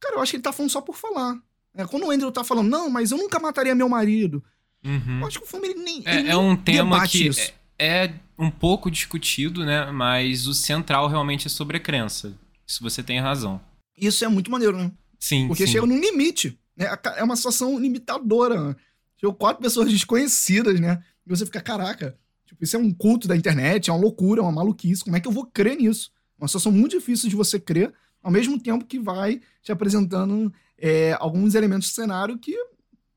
[0.00, 1.36] cara, eu acho que ele tá falando só por falar.
[1.74, 4.42] É, quando o Andrew tá falando, não, mas eu nunca mataria meu marido,
[4.84, 5.20] Uhum.
[5.20, 6.02] eu acho que o filme ele nem.
[6.06, 7.52] É, ele é um tema que isso.
[7.78, 9.90] é, é um pouco discutido, né?
[9.92, 12.34] Mas o central realmente é sobre a crença.
[12.66, 13.60] Isso você tem razão.
[13.96, 14.90] Isso é muito maneiro, né?
[15.18, 15.72] Sim, Porque sim.
[15.74, 16.58] chega num limite.
[16.74, 16.86] Né?
[17.16, 18.68] É uma situação limitadora.
[18.68, 18.76] Né?
[19.18, 21.02] Chegam quatro pessoas desconhecidas, né?
[21.26, 24.42] E você fica, caraca, tipo, isso é um culto da internet, é uma loucura, é
[24.42, 25.04] uma maluquice.
[25.04, 26.10] Como é que eu vou crer nisso?
[26.38, 31.16] Uma situação muito difícil de você crer, ao mesmo tempo que vai te apresentando é,
[31.20, 32.54] alguns elementos do cenário que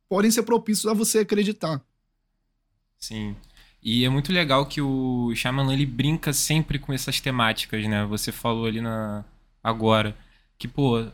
[0.10, 1.82] podem ser propícios a você acreditar.
[3.00, 3.36] Sim.
[3.82, 8.06] E é muito legal que o Shyamalan ele brinca sempre com essas temáticas, né?
[8.06, 9.26] Você falou ali na
[9.62, 10.16] agora
[10.58, 11.06] que pô,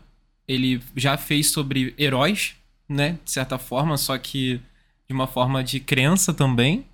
[0.48, 2.56] ele já fez sobre heróis,
[2.88, 4.60] né, de certa forma, só que
[5.08, 6.86] de uma forma de crença também.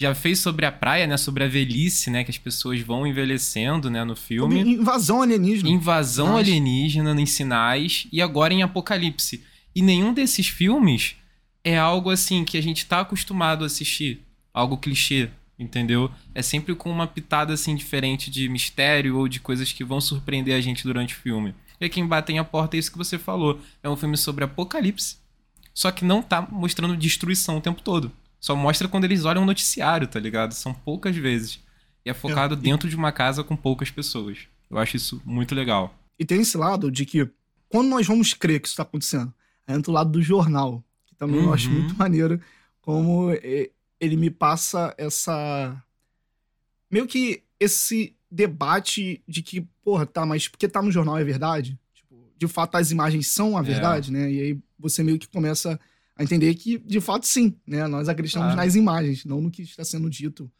[0.00, 3.90] Já fez sobre a praia, né, sobre a velhice, né, que as pessoas vão envelhecendo,
[3.90, 4.60] né, no filme.
[4.60, 5.68] Invasão alienígena.
[5.68, 6.48] Invasão Sinais.
[6.48, 9.44] alienígena em sinais e agora em Apocalipse.
[9.74, 11.16] E nenhum desses filmes
[11.62, 14.22] é algo assim que a gente tá acostumado a assistir,
[14.54, 16.10] algo clichê, entendeu?
[16.34, 20.56] É sempre com uma pitada assim diferente de mistério ou de coisas que vão surpreender
[20.56, 21.54] a gente durante o filme.
[21.78, 23.60] e quem batem a porta é isso que você falou.
[23.82, 25.16] É um filme sobre apocalipse,
[25.74, 28.10] só que não tá mostrando destruição o tempo todo.
[28.40, 30.52] Só mostra quando eles olham o noticiário, tá ligado?
[30.52, 31.60] São poucas vezes.
[32.04, 32.56] E é focado É.
[32.56, 34.38] dentro de uma casa com poucas pessoas.
[34.70, 35.94] Eu acho isso muito legal.
[36.18, 37.28] E tem esse lado de que
[37.68, 39.32] quando nós vamos crer que isso está acontecendo,
[39.68, 41.74] entra o lado do jornal, que também eu acho Uhum.
[41.74, 42.40] muito maneiro
[42.80, 43.30] como
[44.00, 45.76] ele me passa essa.
[46.90, 51.78] meio que esse debate de que, porra, tá, mas porque tá no jornal é verdade?
[51.94, 53.62] Tipo, de fato as imagens são a É.
[53.62, 54.30] verdade, né?
[54.32, 55.78] E aí você meio que começa
[56.20, 57.86] a entender que, de fato, sim, né?
[57.88, 58.60] Nós acreditamos Claro.
[58.66, 60.50] nas imagens, não no que está sendo dito,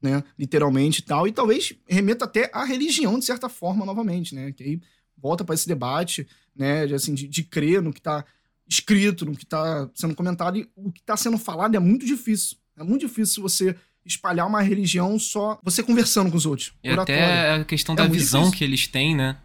[0.00, 0.24] né?
[0.38, 1.28] Literalmente e tal.
[1.28, 4.50] E talvez remeta até à religião, de certa forma, novamente, né?
[4.52, 4.80] Que aí
[5.16, 6.86] volta para esse debate, né?
[6.86, 8.24] De, assim, de, de crer no que tá
[8.66, 10.56] escrito, no que tá sendo comentado.
[10.56, 12.56] E o que tá sendo falado é muito difícil.
[12.76, 16.72] É muito difícil você espalhar uma religião só você conversando com os outros.
[16.82, 17.22] E Oratório.
[17.22, 18.58] até a questão É da visão difícil.
[18.58, 19.36] que eles têm, né?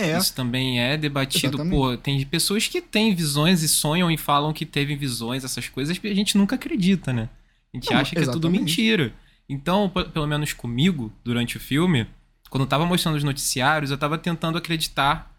[0.00, 1.56] É, Isso também é debatido.
[1.56, 1.74] Exatamente.
[1.76, 5.98] Pô, tem pessoas que têm visões e sonham e falam que teve visões, essas coisas,
[6.00, 7.28] e a gente nunca acredita, né?
[7.74, 8.60] A gente Não, acha que é tudo exatamente.
[8.60, 9.12] mentira.
[9.48, 12.06] Então, pelo menos comigo, durante o filme,
[12.48, 15.34] quando eu tava mostrando os noticiários, eu tava tentando acreditar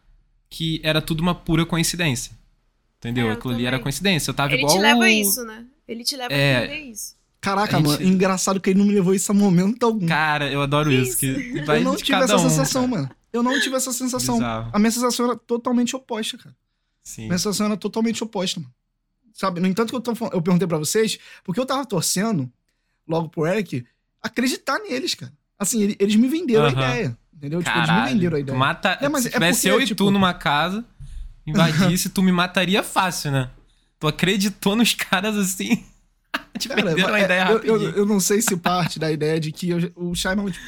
[0.49, 2.33] que era tudo uma pura coincidência.
[2.97, 3.27] Entendeu?
[3.27, 4.29] É, eu Aquilo ali era coincidência.
[4.29, 4.75] Eu tava Ele igual.
[4.75, 5.63] te leva o- a isso, né?
[5.87, 6.57] Ele te leva É.
[6.57, 7.15] a entender isso.
[7.39, 10.05] Caraca, gente- mano, engraçado que ele não me levou isso a momento algum.
[10.05, 11.25] Cara, eu adoro Que isso.
[11.25, 11.39] isso?
[11.53, 13.01] Que vai eu não de tive cada essa um, sensação, cara.
[13.03, 13.09] mano.
[13.31, 14.35] Eu não tive essa sensação.
[14.35, 14.69] Bizarro.
[14.73, 16.55] A minha sensação era totalmente oposta, cara.
[17.03, 17.25] Sim.
[17.27, 18.73] Minha sensação era totalmente oposta, mano.
[19.33, 19.59] Sabe?
[19.59, 22.51] No entanto, que eu, tô, falando- eu perguntei pra vocês, porque eu tava torcendo,
[23.07, 23.85] logo pro Eric,
[24.21, 25.31] acreditar neles, cara.
[25.57, 27.17] Assim, ele- eles me venderam a ideia.
[27.33, 27.59] Entendeu?
[27.63, 28.57] Tipo, eles me Caralho, venderam a ideia.
[28.57, 28.97] mata...
[29.01, 30.83] É, mas Se é tivesse porque, eu e tipo- tu numa casa,
[31.47, 33.49] invadisse, tu me mataria fácil, né?
[33.99, 35.85] Tu acreditou nos caras assim.
[36.57, 37.75] Te Cara, venderam a é, ideia eu, rapidinho.
[37.81, 40.65] eu, eu não sei se parte da ideia de que eu- o Shyamalan, tipo,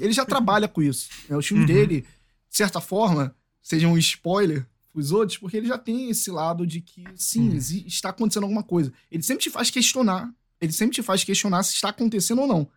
[0.00, 1.08] ele já trabalha com isso.
[1.28, 1.36] Né?
[1.36, 1.74] Os filmes Uhum.
[1.74, 6.66] dele, de certa forma, sejam um spoiler pros outros, porque ele já tem esse lado
[6.66, 7.54] de que, sim, Hum.
[7.54, 8.92] exi- está acontecendo alguma coisa.
[9.10, 12.68] Ele sempre te faz questionar, ele sempre te faz questionar se está acontecendo ou não.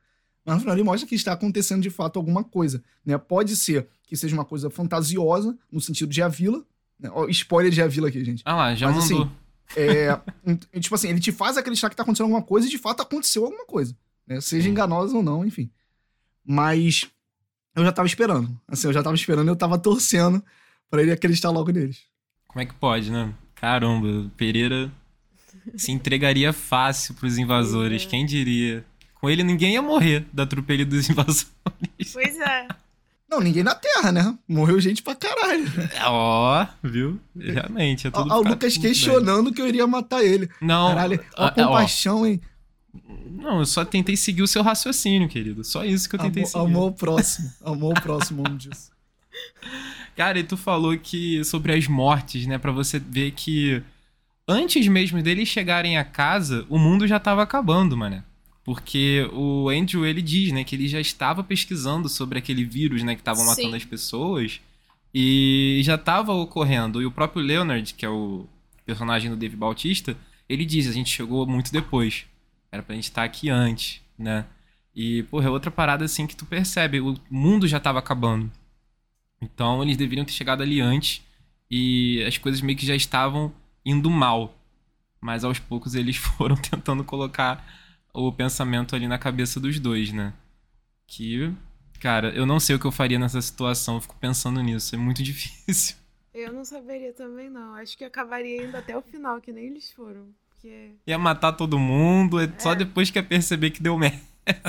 [0.45, 2.83] Mas no final ele mostra que está acontecendo de fato alguma coisa.
[3.05, 3.17] Né?
[3.17, 6.63] Pode ser que seja uma coisa fantasiosa, no sentido de A Vila.
[6.99, 7.09] Né?
[7.13, 8.41] Ó, spoiler de A Vila aqui, gente.
[8.45, 9.31] Ah lá, já Mas, mandou.
[9.75, 12.77] É, um- tipo assim, ele te faz acreditar que tá acontecendo alguma coisa e de
[12.77, 13.95] fato aconteceu alguma coisa.
[14.27, 14.41] Né?
[14.41, 14.71] Seja Sim.
[14.71, 15.69] enganosa ou não, enfim.
[16.45, 17.07] Mas
[17.75, 18.49] eu já tava esperando.
[18.67, 20.43] Assim, eu já tava esperando eu tava torcendo
[20.89, 22.03] pra ele acreditar logo neles.
[22.47, 23.33] Como é que pode, né?
[23.55, 24.91] Caramba, o Pereira
[25.75, 28.05] se entregaria fácil pros invasores, é.
[28.07, 28.83] quem diria?
[29.15, 31.47] Com ele ninguém ia morrer da atropelho dos invasores.
[32.11, 32.67] Pois é.
[33.29, 34.37] Não, ninguém na Terra, né?
[34.45, 35.63] Morreu gente pra caralho.
[36.05, 37.17] Ó, viu?
[37.33, 40.49] Realmente, é Ó, tudo ó, o Lucas questionando que eu iria matar ele.
[40.59, 42.41] Não, Caralho, ó, a compaixão, hein?
[43.37, 45.63] Não, eu só tentei seguir o seu raciocínio, querido.
[45.63, 46.65] Só isso que eu tentei Amor, seguir.
[46.65, 47.51] amor ao próximo.
[47.63, 48.91] Amor ao próximo, nome disso.
[50.15, 52.57] Cara, e tu falou que sobre as mortes, né?
[52.57, 53.81] Pra você ver que
[54.47, 58.23] antes mesmo deles chegarem a casa, o mundo já tava acabando, mané.
[58.63, 63.15] Porque o Andrew, ele diz, né, que ele já estava pesquisando sobre aquele vírus, né,
[63.15, 63.75] que estavam matando Sim.
[63.75, 64.59] as pessoas.
[65.13, 67.01] E já estava ocorrendo.
[67.01, 68.45] E o próprio Leonard, que é o
[68.85, 70.15] personagem do Dave Bautista,
[70.47, 72.25] ele diz, a gente chegou muito depois.
[72.71, 74.45] Era pra gente estar aqui antes, né?
[74.95, 76.99] E, porra, é outra parada assim que tu percebe.
[76.99, 78.51] O mundo já tava acabando.
[79.41, 81.21] Então eles deveriam ter chegado ali antes.
[81.69, 83.53] E as coisas meio que já estavam
[83.85, 84.55] indo mal.
[85.19, 87.65] Mas aos poucos eles foram tentando colocar
[88.13, 90.33] o pensamento ali na cabeça dos dois, né?
[91.07, 91.53] Que,
[91.99, 93.95] cara, eu não sei o que eu faria nessa situação.
[93.95, 94.95] Eu fico pensando nisso.
[94.95, 95.95] É muito difícil.
[96.33, 97.75] Eu não saberia também, não.
[97.75, 100.33] Acho que acabaria indo até o final, que nem eles foram.
[100.61, 102.39] Porque, Ia matar todo mundo.
[102.39, 102.75] É só É.
[102.75, 104.19] depois que ia perceber que deu merda.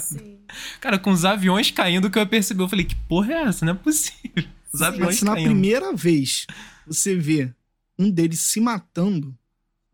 [0.00, 0.38] sim.
[0.80, 2.62] Cara, com os aviões caindo que eu ia perceber.
[2.62, 3.64] Eu falei, que porra é essa?
[3.64, 4.44] Não é possível.
[4.72, 4.84] Os Sim.
[4.86, 5.46] aviões Mas se na caindo.
[5.50, 6.46] primeira vez
[6.86, 7.52] você vê
[7.98, 9.36] um deles se matando,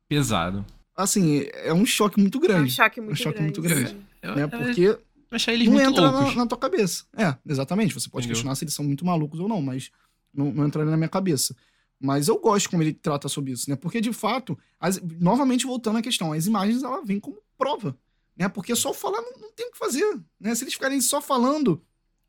[0.09, 0.65] Pesado.
[0.97, 2.71] assim, é um choque muito É um grande.
[2.73, 3.59] choque muito choque grande.
[3.61, 3.97] muito grande.
[4.23, 4.43] Eu, Né?
[4.45, 4.99] eu Porque
[5.33, 6.35] achei eles não muito entra loucos.
[6.35, 7.05] na, na tua cabeça.
[7.17, 7.93] É, exatamente.
[7.95, 8.35] Você pode Entendeu?
[8.37, 9.91] questionar se eles são muito malucos ou não, mas
[10.33, 11.55] não, não entraria na minha cabeça.
[12.01, 13.77] Mas eu gosto como ele trata sobre isso, né?
[13.77, 17.97] Porque, de fato, as- novamente voltando à questão, as imagens, ela vêm como prova,
[18.37, 18.49] né?
[18.49, 20.55] Porque só falar não, não tem o que fazer, né?
[20.55, 21.83] Se eles ficarem só falando,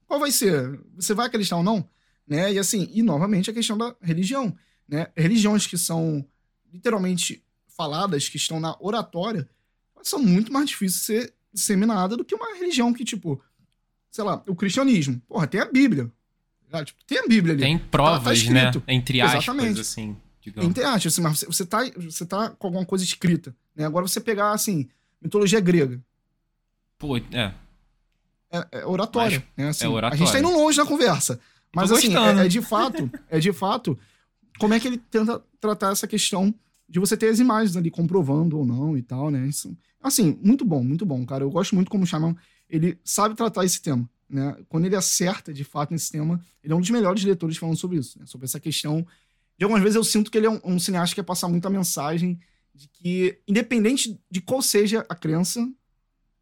[0.07, 0.79] qual vai ser?
[0.95, 1.87] Você vai acreditar ou não?
[2.25, 2.53] Né?
[2.53, 4.55] E assim, e novamente a questão da religião,
[4.87, 5.07] né?
[5.15, 6.25] Religiões que são
[6.71, 9.47] literalmente faladas, que estão na oratória,
[10.01, 13.41] são muito mais difíceis de ser disseminada do que uma religião que, tipo,
[14.11, 15.21] sei lá, o cristianismo.
[15.27, 16.11] Porra, tem a Bíblia.
[16.69, 16.85] Tá?
[16.85, 17.61] Tipo, tem a Bíblia ali.
[17.61, 18.69] Tem provas, tá né?
[18.69, 18.83] escrito.
[18.87, 19.79] Entre aspas, Exatamente.
[19.81, 20.69] assim, digamos.
[20.69, 23.55] Entre aspas, assim, mas você, tá, você tá com alguma coisa escrita.
[23.75, 23.85] Né?
[23.85, 24.87] Agora você pegar, assim,
[25.21, 26.01] mitologia grega.
[26.97, 27.53] Pô, é.
[28.51, 29.43] É, é oratório.
[29.55, 29.69] né?
[29.69, 30.23] Assim, é oratório.
[30.23, 31.39] A gente tá indo longe na conversa.
[31.73, 33.97] Mas assim, é, é de fato, é de fato
[34.57, 36.53] como é que ele tenta tratar essa questão
[36.87, 39.47] de você ter as imagens ali comprovando ou não e tal, né?
[39.47, 41.43] Isso, assim, muito bom, muito bom, cara.
[41.43, 42.35] Eu gosto muito como o Shyamalan,
[42.69, 44.55] ele sabe tratar esse tema, né?
[44.69, 47.97] Quando ele acerta, de fato, nesse tema, ele é um dos melhores diretores falando sobre
[47.97, 48.25] isso, né?
[48.25, 49.05] Sobre essa questão.
[49.57, 51.69] De algumas vezes eu sinto que ele é um, um cineasta que quer passar muita
[51.69, 52.39] mensagem
[52.73, 55.67] de que, independente de qual seja a crença,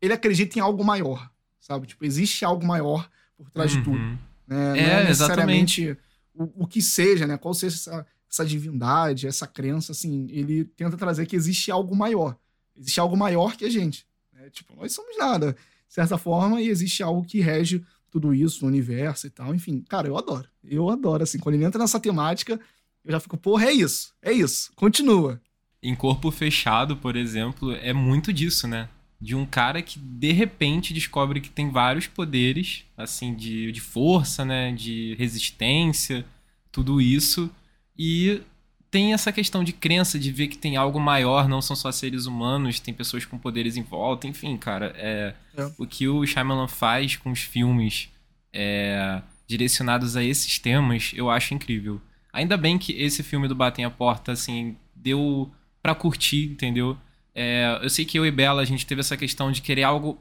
[0.01, 1.87] ele acredita em algo maior, sabe?
[1.87, 3.77] Tipo, existe algo maior por trás uhum.
[3.79, 3.99] de tudo.
[3.99, 4.19] Né?
[4.47, 5.97] Não é, é necessariamente
[6.33, 7.37] o, o, que seja, né?
[7.37, 12.37] Qual seja essa, essa divindade, essa crença, assim, ele tenta trazer que existe algo maior.
[12.75, 14.05] Existe algo maior que a gente.
[14.31, 14.49] Né?
[14.51, 15.55] Tipo, nós somos nada,
[15.93, 19.53] certa forma, e existe algo que rege tudo isso, o universo e tal.
[19.53, 20.47] Enfim, cara, eu adoro.
[20.63, 22.59] Eu adoro, assim, quando ele entra nessa temática,
[23.03, 25.41] eu já fico, porra, é isso, é isso, continua.
[25.81, 28.89] Em Corpo Fechado, por exemplo, é muito disso, né?
[29.19, 34.43] De um cara que de repente descobre que tem vários poderes, assim, de, de força,
[34.43, 34.71] né?
[34.71, 36.25] De resistência,
[36.71, 37.49] tudo isso.
[37.97, 38.41] E
[38.89, 42.25] tem essa questão de crença, de ver que tem algo maior, não são só seres
[42.25, 44.93] humanos, tem pessoas com poderes em volta, enfim, cara.
[44.95, 45.71] É, é.
[45.77, 48.09] O que o Shyamalan faz com os filmes
[48.53, 52.01] é, direcionados a esses temas, eu acho incrível.
[52.31, 56.97] Ainda bem que esse filme do Batem a Porta, assim, deu para curtir, entendeu?
[57.33, 60.17] É, eu sei que eu e Bela, a gente teve essa questão de querer algo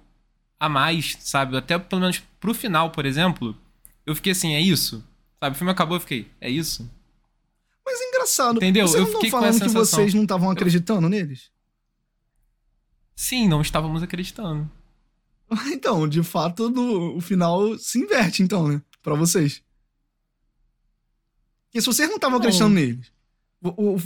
[0.59, 1.57] a mais, sabe?
[1.57, 3.57] Até pelo menos pro final, por exemplo,
[4.05, 5.05] eu fiquei assim, é isso?
[5.41, 5.55] Sabe?
[5.55, 6.91] O filme acabou, eu fiquei, é isso?
[8.27, 8.57] Mas.
[8.59, 8.87] Entendeu?
[8.87, 11.11] Vocês eu não estão falando que vocês não estavam acreditando eu...
[11.11, 11.51] neles?
[13.15, 14.71] Sim, não estávamos acreditando.
[15.73, 18.83] Então, de fato, no, o final se inverte, então, né?
[19.01, 19.63] Pra vocês.
[21.67, 23.13] Porque se vocês não estavam acreditando neles,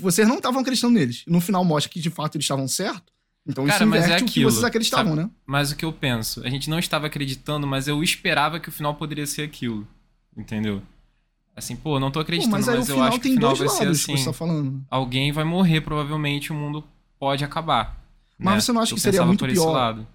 [0.01, 1.25] vocês não estavam acreditando neles.
[1.27, 3.13] No final mostra que de fato eles estavam certos.
[3.47, 5.23] Então Cara, isso inverte é aquilo, o que vocês acreditavam, sabe?
[5.23, 5.31] né?
[5.47, 8.73] Mas o que eu penso, a gente não estava acreditando, mas eu esperava que o
[8.73, 9.89] final poderia ser aquilo.
[10.37, 10.83] Entendeu?
[11.55, 13.89] Assim, pô, não tô acreditando, pô, mas, mas eu acho que o final vai ser
[13.89, 14.25] assim.
[14.25, 14.85] Tá falando.
[14.89, 16.85] Alguém vai morrer, provavelmente o mundo
[17.19, 18.03] pode acabar.
[18.39, 18.61] Mas né?
[18.61, 20.07] você não acha eu que seria muito pior?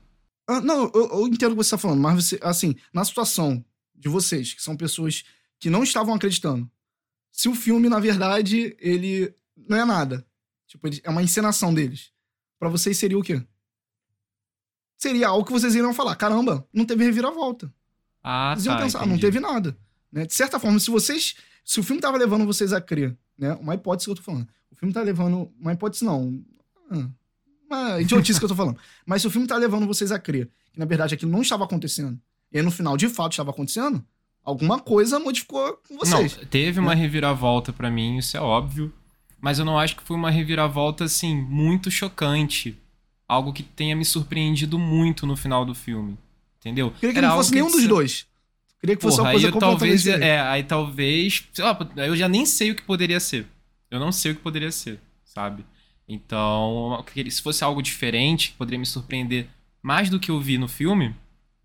[0.48, 3.64] Ah, não, eu, eu, entendo o que você tá falando, mas você, assim, na situação
[3.96, 5.24] de vocês, que são pessoas
[5.60, 6.70] que não estavam acreditando,
[7.32, 9.34] se o filme, na verdade, ele
[9.68, 10.26] não é nada.
[10.68, 12.12] Tipo, é uma encenação deles.
[12.60, 13.42] para vocês seria o quê?
[14.98, 17.74] Seria algo que vocês iriam falar: caramba, não teve reviravolta.
[18.24, 19.78] Ah, vocês iam tá, pensar, ah, não teve nada.
[20.16, 20.26] Né?
[20.26, 21.36] De certa forma, se vocês.
[21.64, 23.54] Se o filme tava levando vocês a crer, né?
[23.56, 24.48] Uma hipótese que eu tô falando.
[24.72, 25.52] O filme tá levando.
[25.60, 26.42] Uma hipótese não.
[26.90, 27.10] Ah,
[27.70, 28.80] uma idiotice que eu tô falando.
[29.06, 31.66] Mas se o filme tá levando vocês a crer que, na verdade, aquilo não estava
[31.66, 32.20] acontecendo,
[32.52, 34.04] e no final, de fato, estava acontecendo,
[34.44, 36.38] alguma coisa modificou com vocês.
[36.38, 37.02] Não, teve uma né?
[37.02, 38.94] reviravolta para mim, isso é óbvio
[39.46, 42.76] mas eu não acho que foi uma reviravolta assim muito chocante,
[43.28, 46.18] algo que tenha me surpreendido muito no final do filme,
[46.60, 46.90] entendeu?
[46.90, 48.26] Queria que Era não fosse nenhum dos dois.
[48.80, 52.46] Queria que fosse Porra, uma coisa aí talvez é, aí talvez, lá, eu já nem
[52.46, 53.48] sei o que poderia ser.
[53.90, 55.66] Eu não sei o que poderia ser, sabe?
[56.08, 59.48] Então, se fosse algo diferente, que poderia me surpreender
[59.82, 61.16] mais do que eu vi no filme,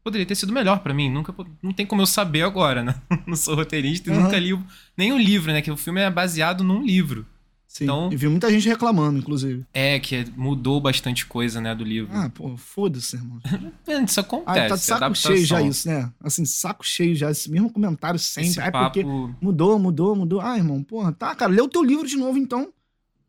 [0.03, 1.11] poderia ter sido melhor para mim.
[1.11, 2.95] Nunca, não tem como eu saber agora, né?
[3.27, 4.25] não sou roteirista e uhum.
[4.25, 4.59] nunca li
[4.97, 5.61] nem o livro, né?
[5.63, 7.27] Que o filme é baseado num livro.
[7.71, 9.65] Sim, então, e vi muita gente reclamando, inclusive.
[9.73, 12.11] É, que mudou bastante coisa, né, do livro.
[12.13, 13.41] Ah, pô, foda-se, irmão.
[14.05, 14.59] isso acontece.
[14.59, 15.33] Ah, tá de saco adaptação.
[15.33, 16.13] cheio já isso, né?
[16.21, 18.51] Assim, saco cheio já, esse mesmo comentário sempre.
[18.51, 19.01] Esse é papo...
[19.01, 19.05] porque
[19.41, 20.41] mudou, mudou, mudou.
[20.41, 22.73] Ah, irmão, porra, tá, cara, lê o teu livro de novo, então.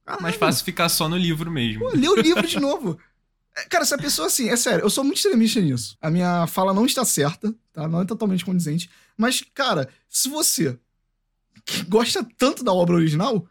[0.03, 0.23] Caralho.
[0.23, 1.81] Mais fácil ficar só no livro mesmo.
[1.81, 2.97] Pô, lê o livro de novo.
[3.53, 5.97] É, cara, essa pessoa, assim, é sério, eu sou muito extremista nisso.
[6.01, 7.85] A minha fala não está certa, tá?
[7.85, 8.89] Não é totalmente condizente.
[9.17, 10.79] Mas, cara, se você
[11.89, 13.45] gosta tanto da obra original,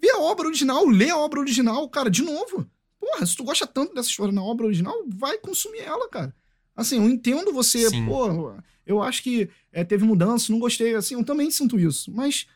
[0.00, 2.68] Vê a obra original, lê a obra original, cara, de novo.
[3.00, 6.34] Porra, se tu gosta tanto dessa história na obra original, vai consumir ela, cara.
[6.76, 8.06] Assim, eu entendo você, Sim.
[8.06, 8.54] pô,
[8.86, 12.12] eu acho que é, teve mudança, não gostei, assim, eu também sinto isso.
[12.12, 12.46] Mas,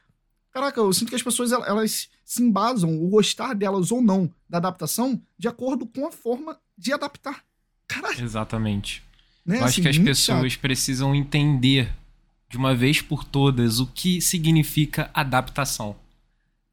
[0.50, 4.58] caraca, eu sinto que as pessoas, elas se embasam, o gostar delas ou não da
[4.58, 7.44] adaptação, de acordo com a forma de adaptar.
[7.86, 8.24] Caralho.
[8.24, 9.02] Exatamente.
[9.44, 9.58] Né?
[9.58, 10.62] Eu acho assim, que as pessoas chato.
[10.62, 11.92] precisam entender
[12.48, 15.96] de uma vez por todas o que significa adaptação.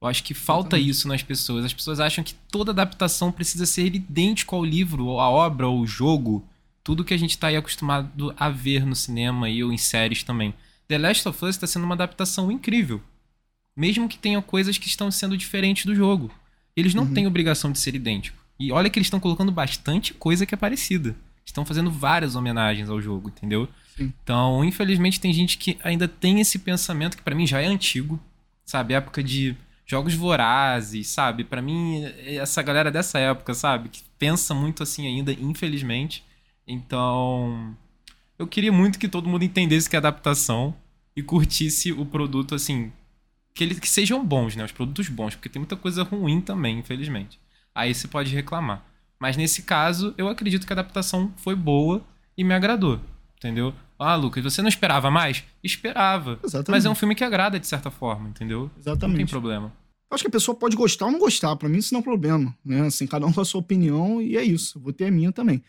[0.02, 0.90] Eu acho que falta Exatamente.
[0.90, 1.66] isso nas pessoas.
[1.66, 5.80] As pessoas acham que toda adaptação precisa ser idêntico ao livro, ou à obra, ou
[5.80, 6.48] ao jogo.
[6.84, 10.24] Tudo que a gente está aí acostumado a ver no cinema e ou em séries
[10.24, 10.54] também.
[10.88, 13.02] The Last of Us está sendo uma adaptação incrível.
[13.76, 16.32] Mesmo que tenha coisas que estão sendo diferentes do jogo.
[16.76, 17.14] Eles não uhum.
[17.14, 18.38] têm obrigação de ser idêntico.
[18.58, 21.16] E olha que eles estão colocando bastante coisa que é parecida.
[21.46, 23.68] Estão fazendo várias homenagens ao jogo, entendeu?
[23.98, 24.14] Sim.
[24.24, 28.20] Então, infelizmente, tem gente que ainda tem esse pensamento que para mim já é antigo.
[28.66, 28.94] Sabe?
[28.94, 29.56] Época de
[29.90, 31.44] jogos vorazes, sabe?
[31.44, 33.90] Para mim, essa galera dessa época, sabe?
[33.90, 36.24] Que pensa muito assim ainda, infelizmente.
[36.68, 37.76] Então,
[38.38, 40.76] eu queria muito que todo mundo entendesse que é adaptação
[41.16, 42.92] e curtisse o produto assim,
[43.56, 44.64] que eles que sejam bons, né?
[44.64, 47.40] Os produtos bons, porque tem muita coisa ruim também, infelizmente.
[47.74, 48.86] Aí você pode reclamar.
[49.20, 52.06] Mas nesse caso, eu acredito que a adaptação foi boa
[52.38, 53.02] e me agradou,
[53.36, 53.74] entendeu?
[53.98, 55.44] Ah, Lucas, você não esperava mais?
[55.64, 56.40] Esperava.
[56.44, 56.70] Exatamente.
[56.70, 58.70] Mas é um filme que agrada de certa forma, entendeu?
[58.78, 59.18] Exatamente.
[59.18, 59.79] Não tem problema.
[60.10, 61.56] Eu acho que a pessoa pode gostar ou não gostar.
[61.56, 62.58] Pra mim, isso não é um problema.
[62.66, 62.82] Né?
[62.82, 64.78] Assim, cada um com a sua opinião e é isso.
[64.78, 65.64] Eu vou ter a minha também.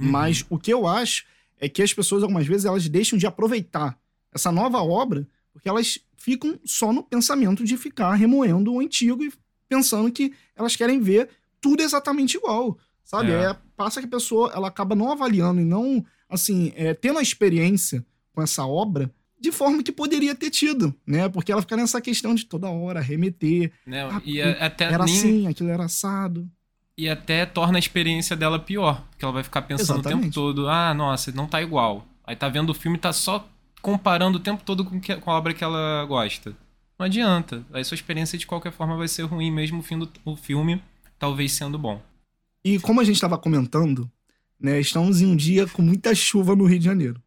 [0.00, 0.10] Uhum.
[0.10, 1.24] Mas o que eu acho
[1.60, 3.98] é que as pessoas, algumas vezes, elas deixam de aproveitar
[4.32, 9.32] essa nova obra porque elas ficam só no pensamento de ficar remoendo o antigo e
[9.68, 11.28] pensando que elas querem ver
[11.60, 12.78] tudo exatamente igual.
[13.04, 13.30] Sabe?
[13.30, 13.50] É.
[13.50, 17.22] É, passa que a pessoa ela acaba não avaliando e não, assim, é, tendo a
[17.22, 19.12] experiência com essa obra
[19.42, 21.28] de forma que poderia ter tido, né?
[21.28, 23.72] Porque ela fica nessa questão de toda hora remeter.
[23.86, 24.04] Né?
[24.04, 26.48] Ah, e a- até Era nem- assim, aquilo era assado.
[26.96, 29.04] E até torna a experiência dela pior.
[29.10, 30.34] Porque ela vai ficar pensando o tempo Exatamente.
[30.34, 32.06] todo, ah, nossa, não tá igual.
[32.24, 33.48] Aí tá vendo o filme e tá só
[33.80, 36.54] comparando o tempo todo com, que- com a obra que ela gosta.
[36.98, 37.64] Não adianta.
[37.72, 40.80] Aí sua experiência de qualquer forma vai ser ruim, mesmo o fim do o filme
[41.18, 42.00] talvez sendo bom.
[42.64, 44.08] E como a gente estava comentando,
[44.60, 47.21] né, estamos em um dia com muita chuva no Rio de Janeiro.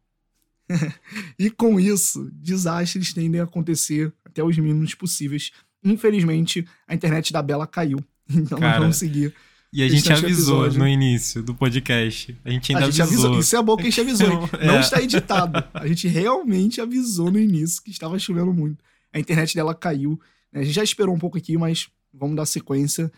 [1.38, 5.50] e com isso, desastres tendem a acontecer até os mínimos possíveis.
[5.84, 7.98] Infelizmente, a internet da Bela caiu.
[8.28, 9.32] Então Cara, nós vamos seguir.
[9.72, 10.78] E a gente é avisou episódio.
[10.80, 12.36] no início do podcast.
[12.44, 13.26] A gente ainda a gente avisou.
[13.26, 13.40] avisou.
[13.40, 14.48] Isso é bom que a gente avisou.
[14.58, 14.66] É.
[14.66, 15.62] Não está editado.
[15.72, 18.82] A gente realmente avisou no início que estava chovendo muito.
[19.12, 20.18] A internet dela caiu.
[20.52, 20.62] né?
[20.62, 23.12] A gente já esperou um pouco aqui, mas vamos dar sequência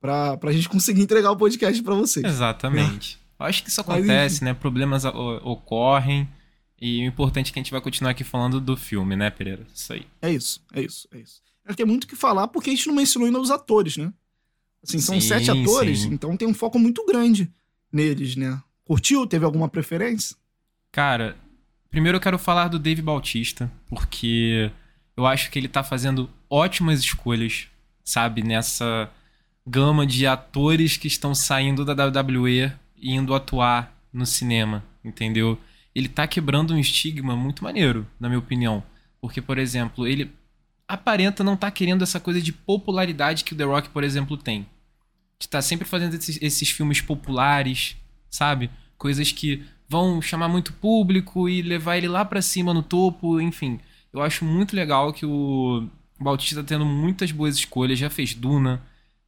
[0.00, 2.24] para a gente conseguir entregar o podcast para vocês.
[2.26, 3.18] Exatamente.
[3.38, 4.54] Eu acho que isso Mas, acontece, né?
[4.54, 6.28] Problemas ocorrem.
[6.84, 9.64] E o importante é que a gente vai continuar aqui falando do filme, né, Pereira?
[9.72, 10.04] Isso aí.
[10.20, 11.40] É isso, é isso, é isso.
[11.64, 14.12] É, Tem muito o que falar porque a gente não mencionou ainda os atores, né?
[14.82, 16.08] Assim, são Sim, sete atores, sim.
[16.12, 17.48] então tem um foco muito grande
[17.92, 18.60] neles, né?
[18.84, 19.24] Curtiu?
[19.28, 20.36] Teve alguma preferência?
[20.90, 21.36] Cara,
[21.88, 24.68] primeiro eu quero falar do Dave Bautista, porque
[25.16, 27.68] eu acho que ele tá fazendo ótimas escolhas,
[28.02, 28.42] sabe?
[28.42, 29.08] Nessa
[29.64, 35.56] gama de atores que estão saindo da WWE e indo atuar no cinema, entendeu?
[35.94, 38.82] Ele tá quebrando um estigma muito maneiro, na minha opinião.
[39.20, 40.30] Porque, por exemplo, ele
[40.88, 44.66] aparenta não tá querendo essa coisa de popularidade que o The Rock, por exemplo, tem.
[45.38, 47.96] De tá sempre fazendo esses, esses filmes populares,
[48.30, 48.70] sabe?
[48.96, 53.78] Coisas que vão chamar muito público e levar ele lá pra cima no topo, enfim.
[54.12, 55.86] Eu acho muito legal que o
[56.18, 57.98] Bautista tá tendo muitas boas escolhas.
[57.98, 58.82] Já fez Duna,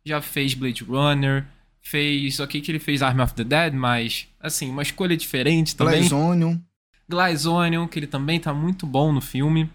[0.05, 1.47] já fez Blade Runner,
[1.85, 2.41] fez.
[2.41, 6.09] Ok, que ele fez Army of the Dead, mas, assim, uma escolha diferente também.
[6.09, 6.59] Glass Onion.
[7.09, 9.71] Glass Onion, que ele também tá muito bom no filme.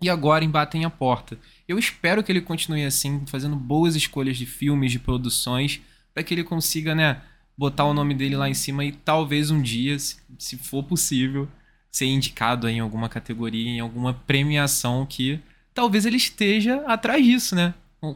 [0.00, 1.38] E agora embatem a porta.
[1.66, 5.80] Eu espero que ele continue assim, fazendo boas escolhas de filmes, de produções,
[6.12, 7.22] para que ele consiga, né,
[7.56, 11.48] botar o nome dele lá em cima e talvez um dia, se, se for possível,
[11.90, 15.40] ser indicado aí em alguma categoria, em alguma premiação que
[15.72, 17.72] talvez ele esteja atrás disso, né?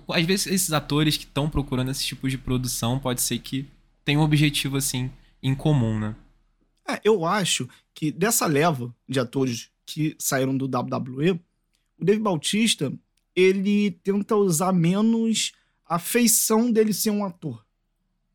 [0.09, 3.67] Às vezes esses atores que estão procurando esse tipo de produção, pode ser que
[4.05, 5.11] tenham um objetivo assim
[5.43, 6.15] em comum, né?
[6.89, 11.41] É, eu acho que dessa leva de atores que saíram do WWE,
[11.99, 12.93] o Dave Bautista,
[13.35, 15.53] ele tenta usar menos
[15.87, 17.65] a feição dele ser um ator.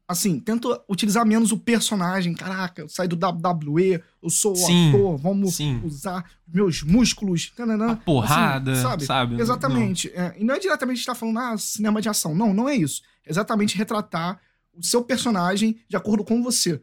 [0.07, 2.33] Assim, tenta utilizar menos o personagem.
[2.35, 5.81] Caraca, eu saí do WWE, eu sou o Sim, ator, vamos sim.
[5.83, 7.51] usar meus músculos.
[7.55, 7.93] Tananã.
[7.93, 9.05] A porrada, Assim, sabe?
[9.05, 9.41] sabe?
[9.41, 10.09] Exatamente.
[10.13, 12.35] É, e não é diretamente estar falando, ah, cinema de ação.
[12.35, 13.01] Não, não é isso.
[13.25, 14.39] É exatamente retratar
[14.73, 16.79] o seu personagem de acordo com você.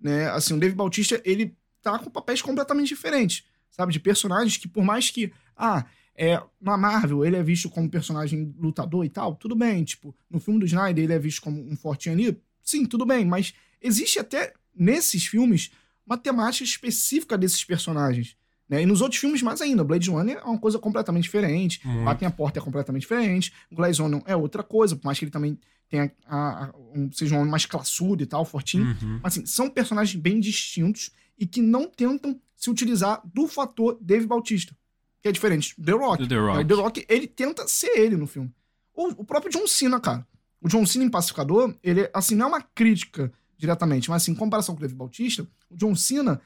[0.00, 0.28] Né?
[0.30, 3.92] Assim, o Dave Bautista, ele tá com papéis completamente diferentes, sabe?
[3.92, 8.54] De personagens que, por mais que, ah, é, na Marvel ele é visto como personagem
[8.58, 9.82] lutador e tal, tudo bem.
[9.84, 12.40] Tipo, no filme do Snyder ele é visto como um fortinho ali,
[12.70, 13.24] sim, tudo bem.
[13.24, 15.70] Mas existe até nesses filmes
[16.06, 18.36] uma temática específica desses personagens.
[18.68, 18.82] Né?
[18.82, 19.82] E nos outros filmes, mais ainda.
[19.84, 21.80] Blade Runner é uma coisa completamente diferente.
[21.86, 22.04] Muito.
[22.04, 23.52] Batem a Porta é completamente diferente.
[24.00, 25.58] Onion é outra coisa, por mais que ele também
[25.88, 28.84] tenha a- a- um- seja um homem mais classudo e tal, fortinho.
[29.02, 29.18] Uhum.
[29.22, 34.24] Mas, assim, são personagens bem distintos e que não tentam se utilizar do fator Dave
[34.26, 34.76] Bautista,
[35.20, 36.28] que é diferente do The Rock.
[36.28, 36.58] The Rock.
[36.60, 38.52] O The Rock, ele tenta ser ele no filme.
[38.94, 40.24] O, o próprio John Cena, cara.
[40.62, 44.34] O John Cena em Pacificador, ele, assim, não é uma crítica diretamente, mas, assim, em
[44.34, 46.40] comparação com o Dave Bautista, o John Cena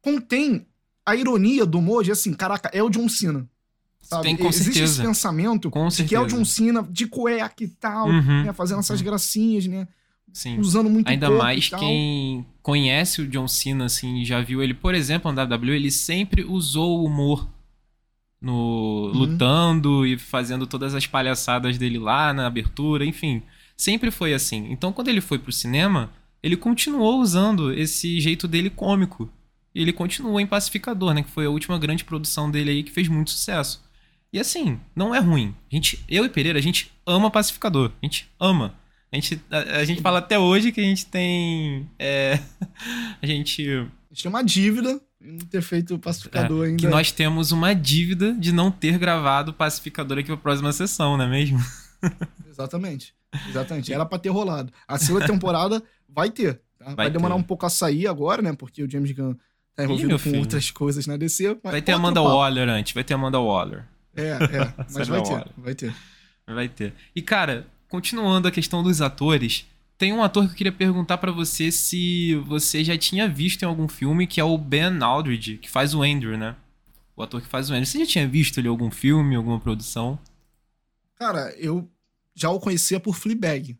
[0.00, 0.66] contém
[1.04, 3.48] a ironia do humor de, assim, caraca, é o John Cena.
[4.00, 4.24] Sabe?
[4.24, 5.02] Tem, com Existe esse certeza.
[5.04, 6.26] pensamento Com de que é o.
[6.26, 8.44] John Cena de cueca e tal, Uhum.
[8.44, 9.86] né, fazendo essas gracinhas, né?
[10.32, 10.58] Sim.
[10.58, 15.30] Usando muito Ainda mais quem conhece o John Cena, assim, já viu ele, por exemplo,
[15.30, 17.48] na WWE, ele sempre usou o humor
[18.42, 19.18] no Uhum.
[19.18, 23.42] lutando e fazendo todas as palhaçadas dele lá na abertura, enfim.
[23.76, 24.66] Sempre foi assim.
[24.70, 26.10] Então, quando ele foi pro cinema,
[26.42, 29.30] ele continuou usando esse jeito dele cômico.
[29.74, 31.22] E ele continuou em Pacificador, né?
[31.22, 33.82] Que foi a última grande produção dele aí que fez muito sucesso.
[34.32, 35.54] E assim, não é ruim.
[35.70, 37.92] A gente, eu e Pereira, a gente ama Pacificador.
[38.02, 38.74] A gente ama.
[39.10, 41.88] A gente, a, a gente fala até hoje que a gente tem.
[41.98, 42.38] É,
[43.22, 43.62] a gente.
[43.68, 46.80] A gente tem uma dívida não ter feito o pacificador é, ainda.
[46.80, 51.16] Que nós temos uma dívida de não ter gravado o pacificador aqui pra próxima sessão,
[51.16, 51.58] não é mesmo?
[52.48, 53.14] Exatamente.
[53.48, 53.92] Exatamente.
[53.92, 54.72] Era pra ter rolado.
[54.86, 56.60] A segunda temporada vai ter.
[56.78, 56.86] Tá?
[56.86, 57.40] Vai, vai, demorar ter.
[57.40, 58.52] um pouco a sair agora, né?
[58.52, 59.34] Porque o James Gunn
[59.74, 60.40] tá envolvido Ih, com filho.
[60.40, 61.58] outras coisas na DC.
[61.62, 63.84] vai ter Amanda Waller antes, vai ter Amanda Waller.
[64.14, 64.74] É, é.
[64.92, 65.94] Mas vai ter, vai ter.
[66.46, 66.92] Vai ter.
[67.14, 69.66] E, cara, continuando a questão dos atores,
[70.02, 73.66] tem um ator que eu queria perguntar para você se você já tinha visto em
[73.66, 76.56] algum filme, que é o Ben Aldridge, que faz o Andrew, né?
[77.14, 77.86] O ator que faz o Andrew.
[77.86, 80.18] Você já tinha visto ele em algum filme, alguma produção?
[81.14, 81.88] Cara, eu
[82.34, 83.78] já o conhecia por Fleabag.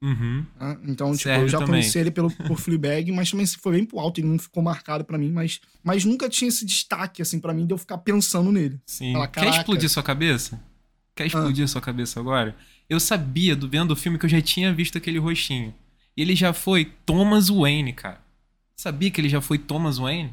[0.00, 0.46] Uhum.
[0.58, 0.78] Tá?
[0.84, 1.74] Então, tipo, eu já também.
[1.74, 5.04] conheci ele pelo, por Fleabag, mas também foi bem pro alto e não ficou marcado
[5.04, 8.50] para mim, mas, mas nunca tinha esse destaque, assim, para mim, de eu ficar pensando
[8.50, 8.80] nele.
[8.86, 9.12] Sim.
[9.12, 10.58] Falar, Quer explodir sua cabeça?
[11.14, 11.68] Quer explodir ah.
[11.68, 12.56] sua cabeça agora?
[12.92, 15.74] Eu sabia, do vendo o filme, que eu já tinha visto aquele rostinho.
[16.16, 18.20] E ele já foi Thomas Wayne, cara.
[18.76, 20.32] Sabia que ele já foi Thomas Wayne?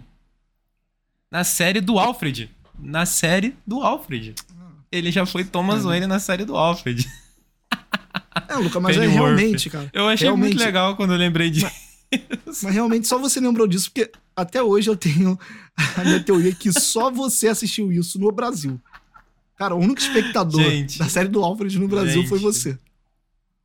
[1.32, 2.49] Na série do Alfred.
[2.78, 4.36] Na série do Alfred.
[4.91, 7.10] Ele já foi Thomas Wayne na série do Alfred.
[8.47, 9.89] É, Luca, mas é realmente, cara.
[9.93, 11.72] Eu achei realmente, muito legal quando eu lembrei disso.
[12.45, 15.38] Mas, mas, realmente só você lembrou disso, porque até hoje eu tenho
[15.95, 18.82] a minha teoria que só você assistiu isso no Brasil.
[19.60, 22.80] Cara, o único espectador gente, da série do Alfred no Brasil gente, foi você.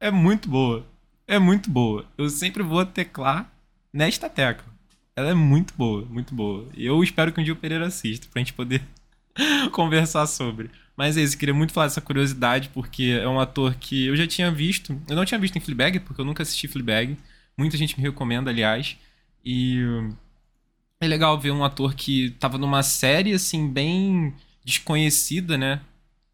[0.01, 0.85] É muito boa.
[1.25, 2.05] É muito boa.
[2.19, 3.49] Eu sempre vou teclar
[3.93, 4.67] nesta tecla.
[5.15, 6.69] Ela é muito boa, muito boa.
[6.77, 8.83] E eu espero que um dia o Pereira assista pra gente poder
[9.71, 10.69] conversar sobre.
[10.97, 14.27] Mas é isso, queria muito falar dessa curiosidade, porque é um ator que eu já
[14.27, 15.01] tinha visto.
[15.09, 17.17] Eu não tinha visto em Fleabag, porque eu nunca assisti Fleabag.
[17.57, 18.97] Muita gente me recomenda, aliás.
[19.45, 19.79] E
[21.01, 24.35] é legal ver um ator que tava numa série, assim, bem
[24.65, 25.81] desconhecida, né?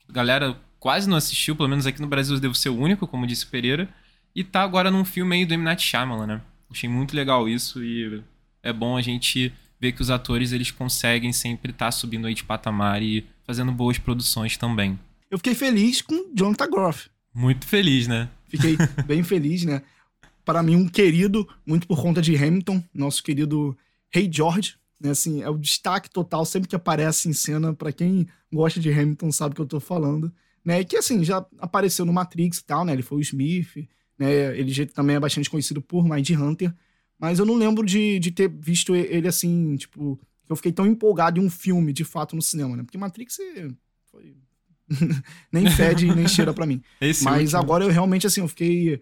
[0.09, 3.07] A galera quase não assistiu, pelo menos aqui no Brasil eu devo ser o único,
[3.07, 3.89] como disse o Pereira.
[4.35, 5.65] E tá agora num filme aí do M.
[5.65, 6.41] Night Shyamalan, né?
[6.71, 8.23] Achei muito legal isso e
[8.63, 12.35] é bom a gente ver que os atores eles conseguem sempre estar tá subindo aí
[12.35, 14.99] de patamar e fazendo boas produções também.
[15.31, 17.09] Eu fiquei feliz com Jonathan Groff.
[17.35, 18.29] Muito feliz, né?
[18.49, 18.77] Fiquei
[19.07, 19.83] bem feliz, né?
[20.45, 23.77] Para mim, um querido, muito por conta de Hamilton, nosso querido
[24.13, 27.91] Rei hey George, né, assim, é o destaque total sempre que aparece em cena, para
[27.91, 30.33] quem gosta de Hamilton sabe o que eu tô falando,
[30.65, 30.81] né?
[30.81, 32.93] E que assim, já apareceu no Matrix e tal, né?
[32.93, 33.89] Ele foi o Smith,
[34.19, 34.57] né?
[34.59, 36.75] Ele também é bastante conhecido por Mind Hunter,
[37.19, 41.41] mas eu não lembro de, de ter visto ele assim, tipo, eu fiquei tão empolgado
[41.41, 42.83] em um filme, de fato, no cinema, né?
[42.83, 43.39] Porque Matrix
[44.11, 44.37] foi
[45.53, 46.83] nem fede nem cheira para mim.
[47.01, 47.61] Esse mas último.
[47.61, 49.01] agora eu realmente assim, eu fiquei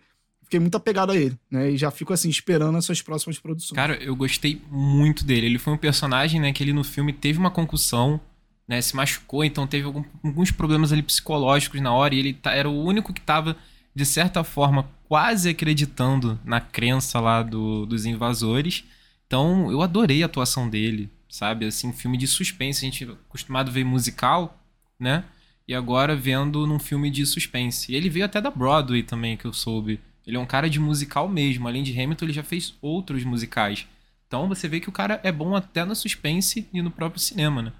[0.48, 1.70] fiquei muito apegado a ele, né?
[1.70, 3.76] E já fico assim, esperando as suas próximas produções.
[3.76, 5.46] Cara, eu gostei muito dele.
[5.46, 8.18] Ele foi um personagem, né, que ele no filme teve uma concussão,
[8.66, 8.80] né?
[8.80, 12.68] Se machucou, então teve algum, alguns problemas ali psicológicos na hora, e ele tá, era
[12.68, 13.56] o único que tava,
[13.94, 18.84] de certa forma, quase acreditando na crença lá do, dos invasores.
[19.26, 21.66] Então, eu adorei a atuação dele, sabe?
[21.66, 22.84] Assim, filme de suspense.
[22.84, 24.58] A gente é acostumado a ver musical,
[24.98, 25.24] né?
[25.66, 27.92] E agora vendo num filme de suspense.
[27.92, 30.00] E ele veio até da Broadway também, que eu soube.
[30.28, 31.66] Ele é um cara de musical mesmo.
[31.66, 33.86] Além de Hamilton, ele já fez outros musicais.
[34.26, 37.62] Então você vê que o cara é bom até no suspense e no próprio cinema,
[37.62, 37.72] né?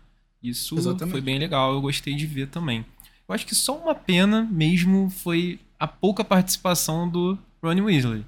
[0.43, 1.13] Isso Exatamente.
[1.13, 2.87] foi bem legal, eu gostei de ver também.
[3.29, 8.25] Eu acho que só uma pena mesmo foi a pouca participação do Ronnie Weasley.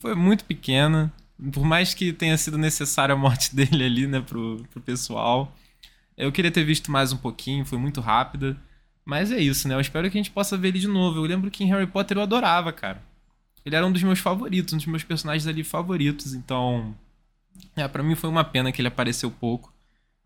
[0.00, 1.12] Foi muito pequena,
[1.52, 5.54] por mais que tenha sido necessária a morte dele ali, né, pro, pro pessoal.
[6.16, 8.56] Eu queria ter visto mais um pouquinho, foi muito rápida.
[9.04, 9.76] Mas é isso, né?
[9.76, 11.18] Eu espero que a gente possa ver ele de novo.
[11.18, 13.07] Eu lembro que em Harry Potter eu adorava, cara
[13.68, 16.34] ele era um dos meus favoritos, um dos meus personagens ali favoritos.
[16.34, 16.94] Então,
[17.76, 19.72] é, para mim foi uma pena que ele apareceu pouco.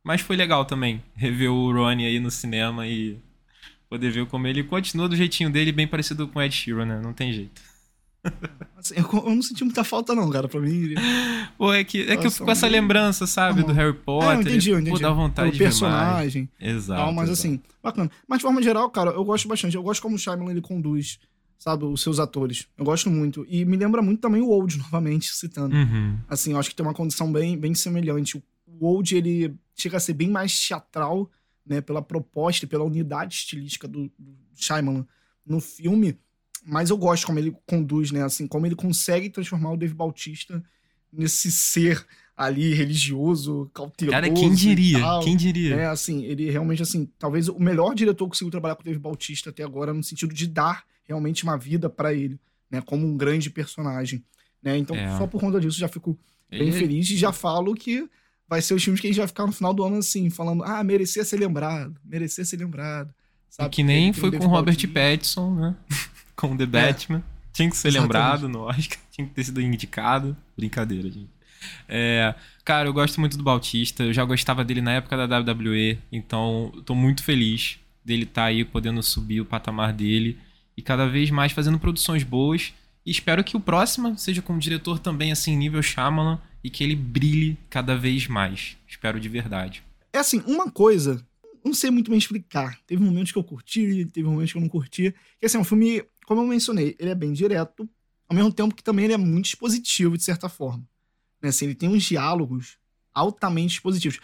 [0.03, 3.19] Mas foi legal também rever o Ronnie aí no cinema e
[3.89, 7.01] poder ver como ele continua do jeitinho dele, bem parecido com o Ed Sheeran, né?
[7.03, 7.61] Não tem jeito.
[8.77, 10.95] Assim, eu, eu, não senti muita falta, não, cara, pra mim.
[11.59, 14.31] Pô, é que, é que eu fico com essa lembrança, sabe, do Harry Potter.
[14.31, 14.91] É, eu entendi, eu entendi.
[14.91, 16.49] Pô, dá vontade o de personagem.
[16.61, 17.01] Exato.
[17.01, 17.49] Tal, mas exato.
[17.49, 18.11] assim, bacana.
[18.27, 19.77] Mas de forma geral, cara, eu gosto bastante.
[19.77, 21.19] Eu gosto como o Shyamalan ele conduz
[21.63, 22.67] sabe, os seus atores.
[22.77, 23.47] Eu gosto muito.
[23.49, 25.77] E me lembra muito também o Old, novamente, citando.
[25.77, 26.19] Uhum.
[26.29, 28.43] Assim, eu acho que tem uma condição bem, bem semelhante.
[28.67, 31.31] O Old, ele chega a ser bem mais teatral,
[31.65, 35.07] né, pela proposta e pela unidade estilística do, do Shyamalan
[35.47, 36.19] no filme,
[36.65, 40.63] mas eu gosto como ele conduz, né, assim, como ele consegue transformar o Dave Bautista
[41.13, 42.05] nesse ser
[42.37, 44.13] ali religioso, cauteloso.
[44.13, 45.01] Cara, quem diria?
[45.23, 45.75] Quem diria?
[45.77, 48.99] É, assim, ele realmente assim, talvez o melhor diretor que conseguiu trabalhar com o Dave
[48.99, 52.39] Bautista até agora no sentido de dar realmente uma vida para ele,
[52.71, 52.81] né?
[52.81, 54.25] Como um grande personagem,
[54.63, 54.77] né?
[54.77, 55.17] Então, é.
[55.19, 56.19] só por conta disso, já fico
[56.51, 56.73] bem ele...
[56.73, 58.09] feliz e já falo que
[58.49, 60.63] vai ser os filmes que a gente vai ficar no final do ano assim, falando,
[60.65, 63.13] ah, merecia ser lembrado, merecia ser lembrado.
[63.49, 63.71] Sabe?
[63.71, 64.89] Que nem foi com Robert Bautista.
[64.89, 65.77] Pattinson, né?
[66.37, 67.23] com The Batman.
[67.53, 68.13] Tinha que ser Exatamente.
[68.13, 70.37] lembrado no Oscar, tinha que ter sido indicado.
[70.57, 71.31] Brincadeira, gente.
[71.89, 72.35] É,
[72.65, 76.73] cara, eu gosto muito do Bautista, eu já gostava dele na época da WWE, então
[76.85, 80.39] tô muito feliz dele estar aí podendo subir o patamar dele
[80.77, 82.73] e cada vez mais fazendo produções boas.
[83.05, 86.85] E espero que o próximo seja com um diretor também assim, nível Shyamalan, e que
[86.85, 88.77] ele brilhe cada vez mais.
[88.87, 89.83] Espero de verdade.
[90.13, 91.25] É assim, uma coisa,
[91.65, 92.79] não sei muito bem explicar.
[92.87, 95.15] Teve momentos que eu curti, teve momentos que eu não curti.
[95.41, 97.89] Que assim, é um filme, como eu mencionei, ele é bem direto,
[98.29, 100.85] ao mesmo tempo que também ele é muito expositivo, de certa forma.
[101.43, 101.49] Né?
[101.49, 102.77] Assim, ele tem uns diálogos
[103.13, 104.19] altamente expositivos.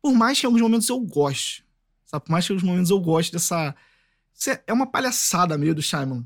[0.00, 1.64] Por mais que em alguns momentos eu goste,
[2.06, 2.24] sabe?
[2.24, 3.74] Por mais que em alguns momentos eu goste dessa...
[4.48, 6.24] É- É uma palhaçada meio do Shyamalan.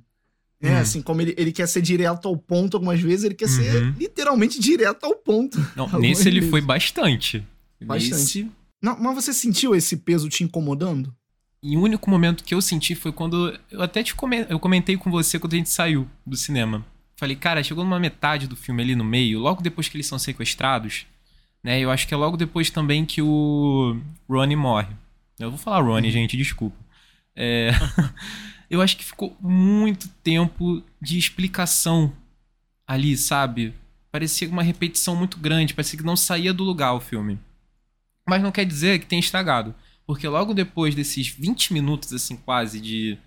[0.62, 0.78] É, Uhum.
[0.78, 3.94] assim, como ele, ele quer ser direto ao ponto algumas vezes, ele quer ser Uhum.
[3.98, 5.58] literalmente direto ao ponto.
[5.76, 6.50] Não, nesse ele vezes.
[6.50, 7.46] foi bastante.
[7.82, 8.14] Bastante.
[8.44, 11.14] Nesse, Não, mas você sentiu esse peso te incomodando?
[11.62, 14.96] E o único momento que eu senti foi quando eu até te comen- eu comentei
[14.96, 16.86] com você quando a gente saiu do cinema.
[17.16, 20.18] Falei, cara, chegou numa metade do filme ali no meio, logo depois que eles são
[20.18, 21.06] sequestrados,
[21.62, 21.80] né?
[21.80, 23.98] Eu acho que é logo depois também que o
[24.28, 24.94] Ronnie morre.
[25.38, 26.76] Eu vou falar Ronnie, gente, desculpa.
[27.34, 27.70] É,
[28.68, 32.12] eu acho que ficou muito tempo de explicação
[32.86, 33.74] ali, sabe?
[34.12, 37.38] Parecia uma repetição muito grande, parecia que não saía do lugar o filme.
[38.28, 39.74] Mas não quer dizer que tenha estragado.
[40.06, 43.18] Porque logo depois desses 20 minutos, assim, quase, de,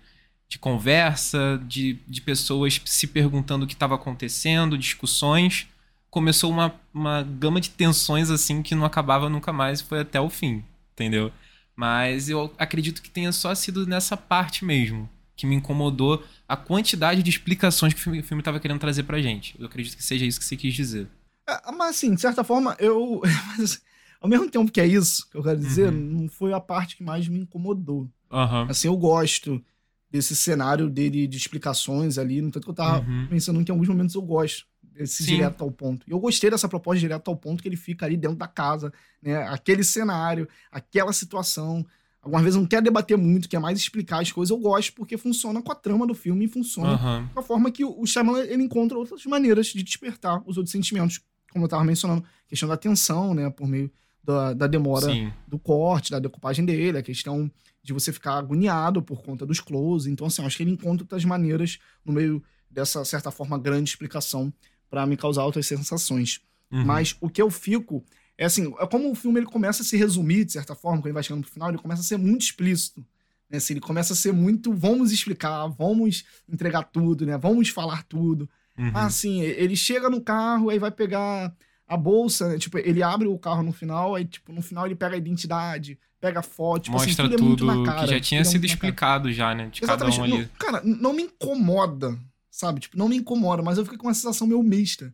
[0.50, 5.68] de conversa, de, de pessoas se perguntando o que estava acontecendo, discussões,
[6.10, 10.20] começou uma, uma gama de tensões, assim, que não acabava nunca mais e foi até
[10.20, 11.30] o fim, entendeu?
[11.76, 17.22] Mas eu acredito que tenha só sido nessa parte mesmo que me incomodou a quantidade
[17.22, 19.54] de explicações que o filme, o filme tava querendo trazer pra gente.
[19.58, 21.06] Eu acredito que seja isso que você quis dizer.
[21.48, 23.22] É, mas assim, de certa forma, eu.
[23.56, 23.80] mas,
[24.20, 26.22] ao mesmo tempo que é isso que eu quero dizer, Uhum.
[26.22, 28.10] não foi a parte que mais me incomodou.
[28.30, 28.66] Aham.
[28.68, 29.64] Assim, eu gosto
[30.10, 33.26] desse cenário dele de explicações ali, no tanto que eu tava Uhum.
[33.28, 35.36] pensando que em alguns momentos eu gosto desse Sim.
[35.36, 36.04] direto ao ponto.
[36.06, 38.48] E eu gostei dessa proposta de direto ao ponto que ele fica ali dentro da
[38.48, 38.92] casa,
[39.22, 39.36] né?
[39.48, 41.86] Aquele cenário, aquela situação.
[42.22, 44.50] Algumas vezes não quer debater muito, quer mais explicar as coisas.
[44.50, 47.30] Eu gosto porque funciona com a trama do filme e funciona Aham.
[47.32, 51.20] com a forma que o Shyamalan ele encontra outras maneiras de despertar os outros sentimentos,
[51.50, 53.90] como eu tava mencionando, questão da tensão, né, por meio
[54.22, 55.32] da, da demora Sim.
[55.46, 57.50] do corte, da decupagem dele, a questão
[57.82, 60.10] de você ficar agoniado por conta dos close.
[60.10, 64.52] Então, assim, acho que ele encontra outras maneiras no meio dessa certa forma grande explicação
[64.88, 66.40] pra me causar outras sensações.
[66.70, 66.84] Uhum.
[66.84, 68.04] Mas o que eu fico
[68.36, 71.06] é assim, é como o filme ele começa a se resumir, de certa forma, quando
[71.06, 73.04] ele vai chegando pro final, ele começa a ser muito explícito.
[73.50, 73.58] Né?
[73.58, 77.36] Assim, ele começa a ser muito, vamos explicar, vamos entregar tudo, né?
[77.36, 78.48] Vamos falar tudo.
[78.78, 78.92] Uhum.
[78.94, 81.54] Ah, sim, ele chega no carro, aí vai pegar
[81.90, 82.56] a bolsa, né?
[82.56, 85.98] Tipo, ele abre o carro no final, aí, tipo, no final ele pega a identidade,
[86.20, 88.06] pega a foto, tipo, Mostra assim, tudo, é muito tudo na cara.
[88.06, 89.68] que já tinha é sido explicado já, né?
[89.72, 90.20] De cada Exatamente.
[90.20, 90.42] um ali.
[90.44, 92.16] Não, cara, não me incomoda,
[92.48, 92.78] sabe?
[92.78, 95.12] Tipo, não me incomoda, mas eu fico com uma sensação meio mista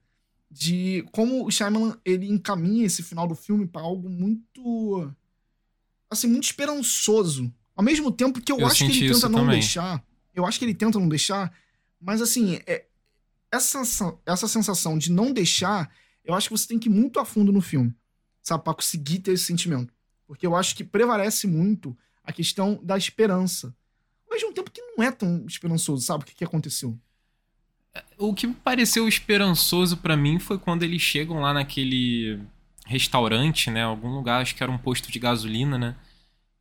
[0.50, 5.10] de como o Shyamalan, ele encaminha esse final do filme pra algo muito
[6.10, 7.50] assim, muito esperançoso.
[7.74, 9.54] Ao mesmo tempo que eu, Eu acho que ele tenta não também.
[9.54, 10.04] deixar,
[10.34, 11.52] eu acho que ele tenta não deixar,
[12.00, 12.84] mas assim, é,
[13.50, 13.80] essa
[14.26, 15.90] essa sensação de não deixar,
[16.26, 17.94] eu acho que você tem que ir muito a fundo no filme,
[18.42, 19.94] sabe, Pra conseguir ter esse sentimento.
[20.26, 23.74] Porque eu acho que prevalece muito a questão da esperança.
[24.28, 26.24] Ao mesmo tempo que não é tão esperançoso, sabe?
[26.24, 26.98] O que, que aconteceu?
[28.18, 32.40] O que pareceu esperançoso pra mim foi quando eles chegam lá naquele
[32.84, 33.84] restaurante, né?
[33.84, 35.96] Algum lugar, acho que era um posto de gasolina, né?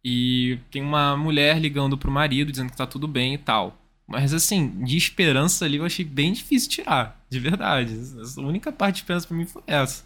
[0.03, 3.75] E tem uma mulher ligando pro marido dizendo que tá tudo bem e tal.
[4.07, 7.97] Mas assim, de esperança ali eu achei bem difícil tirar, de verdade.
[8.37, 10.03] A única parte de esperança pra mim foi essa.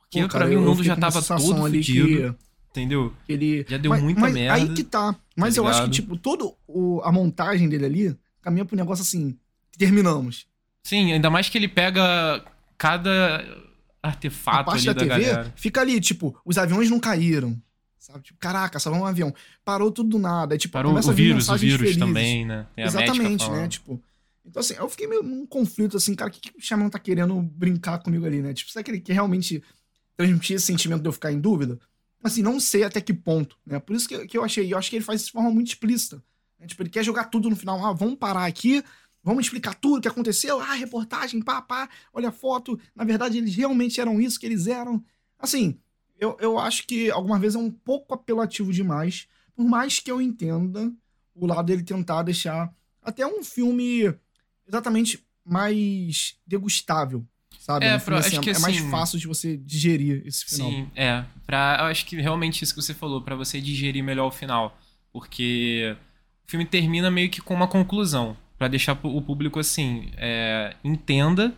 [0.00, 2.36] Porque Pô, pra cara, mim o mundo já tava todo ali fudido,
[2.70, 3.12] entendeu?
[3.24, 4.54] que ele Já deu mas, muita mas merda.
[4.54, 5.14] Aí que tá.
[5.36, 9.02] Mas tá eu acho que, tipo, todo o, a montagem dele ali caminha pro negócio
[9.02, 9.36] assim.
[9.78, 10.46] Terminamos.
[10.84, 12.44] Sim, ainda mais que ele pega
[12.78, 13.44] cada
[14.02, 15.52] A artefato parte ali da da, TV galera.
[15.56, 17.60] fica ali, tipo, os aviões não caíram.
[18.06, 18.22] Sabe?
[18.22, 19.34] Tipo, caraca, salvou um avião.
[19.64, 20.54] Parou tudo do nada.
[20.54, 21.98] Aí, tipo, Parou começa o vírus, o vírus felizes.
[21.98, 22.68] também, né?
[22.76, 23.66] Tem Exatamente, né?
[23.66, 24.00] Tipo.
[24.44, 27.00] Então, assim, eu fiquei meio num conflito, assim, cara, o que, que o Shyamalan tá
[27.00, 28.54] querendo brincar comigo ali, né?
[28.54, 29.60] Tipo, será que ele quer realmente
[30.16, 31.80] transmitir esse sentimento de eu ficar em dúvida?
[32.22, 33.80] Assim, não sei até que ponto, né?
[33.80, 35.66] Por isso que, que eu achei, eu acho que ele faz isso de forma muito
[35.66, 36.22] explícita.
[36.60, 36.66] né?
[36.68, 38.84] Tipo, ele quer jogar tudo no final, ah, vamos parar aqui,
[39.20, 43.38] vamos explicar tudo o que aconteceu, ah, reportagem, pá, pá, olha a foto, na verdade
[43.38, 45.04] eles realmente eram isso que eles eram.
[45.40, 45.76] Assim,
[46.18, 50.20] eu, eu acho que algumas vezes é um pouco apelativo demais, por mais que eu
[50.20, 50.92] entenda
[51.34, 54.12] o lado dele tentar deixar até um filme
[54.66, 57.24] exatamente mais degustável,
[57.58, 57.86] sabe?
[57.86, 60.70] É, Um pra- acho que é mais assim- fácil de você digerir esse final.
[60.70, 61.24] Sim, é.
[61.46, 64.76] Pra, eu acho que realmente isso que você falou, pra você digerir melhor o final.
[65.12, 65.96] Porque
[66.46, 68.36] o filme termina meio que com uma conclusão.
[68.58, 71.54] Pra deixar o público assim, é, entenda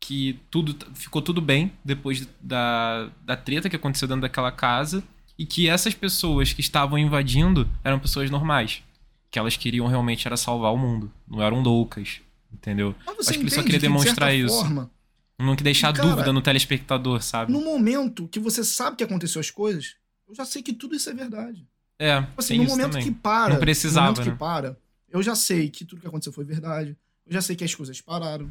[0.00, 5.02] que tudo ficou tudo bem depois da, da treta que aconteceu dentro daquela casa
[5.38, 8.82] e que essas pessoas que estavam invadindo eram pessoas normais.
[9.30, 11.12] Que elas queriam realmente era salvar o mundo.
[11.28, 12.20] Não eram loucas.
[12.52, 12.94] Entendeu?
[13.04, 14.58] Mas Acho que ele só queria demonstrar de isso.
[14.58, 14.90] Forma,
[15.38, 17.52] não que deixar Cara, dúvida no telespectador, sabe?
[17.52, 19.96] no momento que você sabe que aconteceu as coisas,
[20.26, 21.68] eu já sei que tudo isso é verdade.
[21.98, 23.04] É, Tipo assim, no momento também.
[23.04, 24.32] que para, Não precisava, no momento né?
[24.32, 24.78] que para,
[25.10, 26.96] eu já sei que tudo que aconteceu foi verdade.
[27.26, 28.50] Eu já sei que as coisas pararam.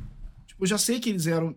[0.57, 1.55] Tipo, eu já sei que eles eram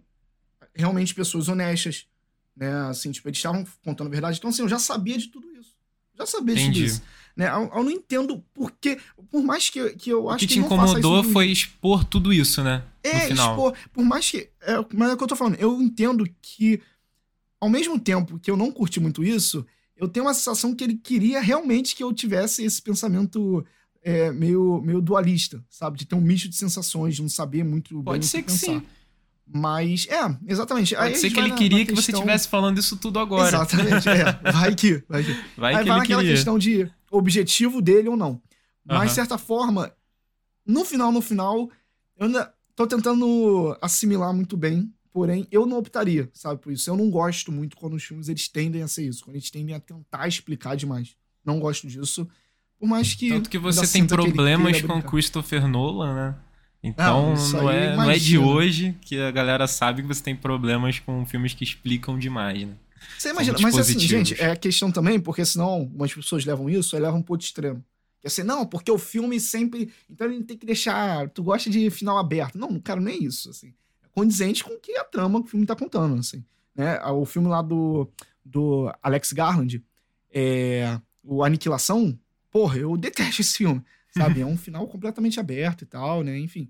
[0.74, 2.06] realmente pessoas honestas,
[2.54, 2.70] né?
[2.90, 4.36] Assim, tipo, eles estavam contando a verdade.
[4.36, 5.74] Então, assim, eu já sabia de tudo isso.
[6.14, 7.02] Já sabia de tudo isso.
[7.34, 7.48] Né?
[7.48, 8.98] Eu, eu não entendo por quê.
[9.30, 11.46] Por mais que, que eu O acho que que te ele não faça incomodou foi
[11.46, 12.84] expor tudo isso, né?
[13.02, 13.74] é, expor.
[13.90, 14.50] Por mais que.
[14.60, 15.54] É, mas é o que eu tô falando.
[15.54, 16.82] Eu entendo que,
[17.58, 19.64] ao mesmo tempo que eu não curti muito isso,
[19.96, 23.64] eu tenho uma sensação que ele queria realmente que eu tivesse esse pensamento
[24.02, 25.98] é, meio, meio dualista, sabe?
[25.98, 28.66] De ter um misto de sensações, de não saber muito bem Pode ser que pensar.
[28.66, 28.82] sim.
[29.52, 30.94] Mas, é, exatamente.
[30.94, 32.96] Aí Pode a ser que ele na- queria na que você questão- estivesse falando isso
[32.96, 33.48] tudo agora.
[33.48, 34.24] Exatamente, é.
[34.52, 35.02] Vai que.
[35.08, 35.32] Vai que.
[35.56, 36.36] Vai Aí que vai naquela queria.
[36.36, 38.40] questão de objetivo dele ou não.
[38.84, 39.92] Mas, de certa forma,
[40.64, 41.68] no final, no final,
[42.16, 46.88] eu ainda tô tentando assimilar muito bem, porém, eu não optaria, sabe, por isso.
[46.88, 49.74] Eu não gosto muito quando os filmes eles tendem a ser isso, quando eles tendem
[49.74, 51.16] a tentar explicar demais.
[51.44, 52.26] Não gosto disso.
[52.80, 53.28] Por mais que.
[53.28, 55.02] Tanto que você tem problemas com.
[55.02, 56.34] Christopher Nolan, né?
[56.82, 60.22] Então Não, isso não, é, não é de hoje que a galera sabe que você
[60.22, 62.74] tem problemas com filmes que explicam demais, né?
[63.18, 67.02] Você imagina, mas assim, gente, é questão também, porque senão algumas pessoas levam isso, aí
[67.02, 67.84] levam pro outro extremo.
[68.24, 69.92] É assim, não, porque o filme sempre.
[70.08, 71.28] Então ele tem que deixar.
[71.30, 72.58] Tu gosta de final aberto.
[72.58, 73.74] Não, cara, não é isso, assim.
[74.02, 76.42] É condizente com o que a trama que o filme tá contando, assim.
[76.74, 76.98] Né?
[77.06, 78.08] O filme lá do,
[78.44, 79.82] do Alex Garland,
[80.32, 82.18] é, o Aniquilação,
[82.50, 83.82] porra, eu detesto esse filme,
[84.14, 84.40] sabe?
[84.42, 86.38] é um final completamente aberto e tal, né?
[86.38, 86.68] Enfim.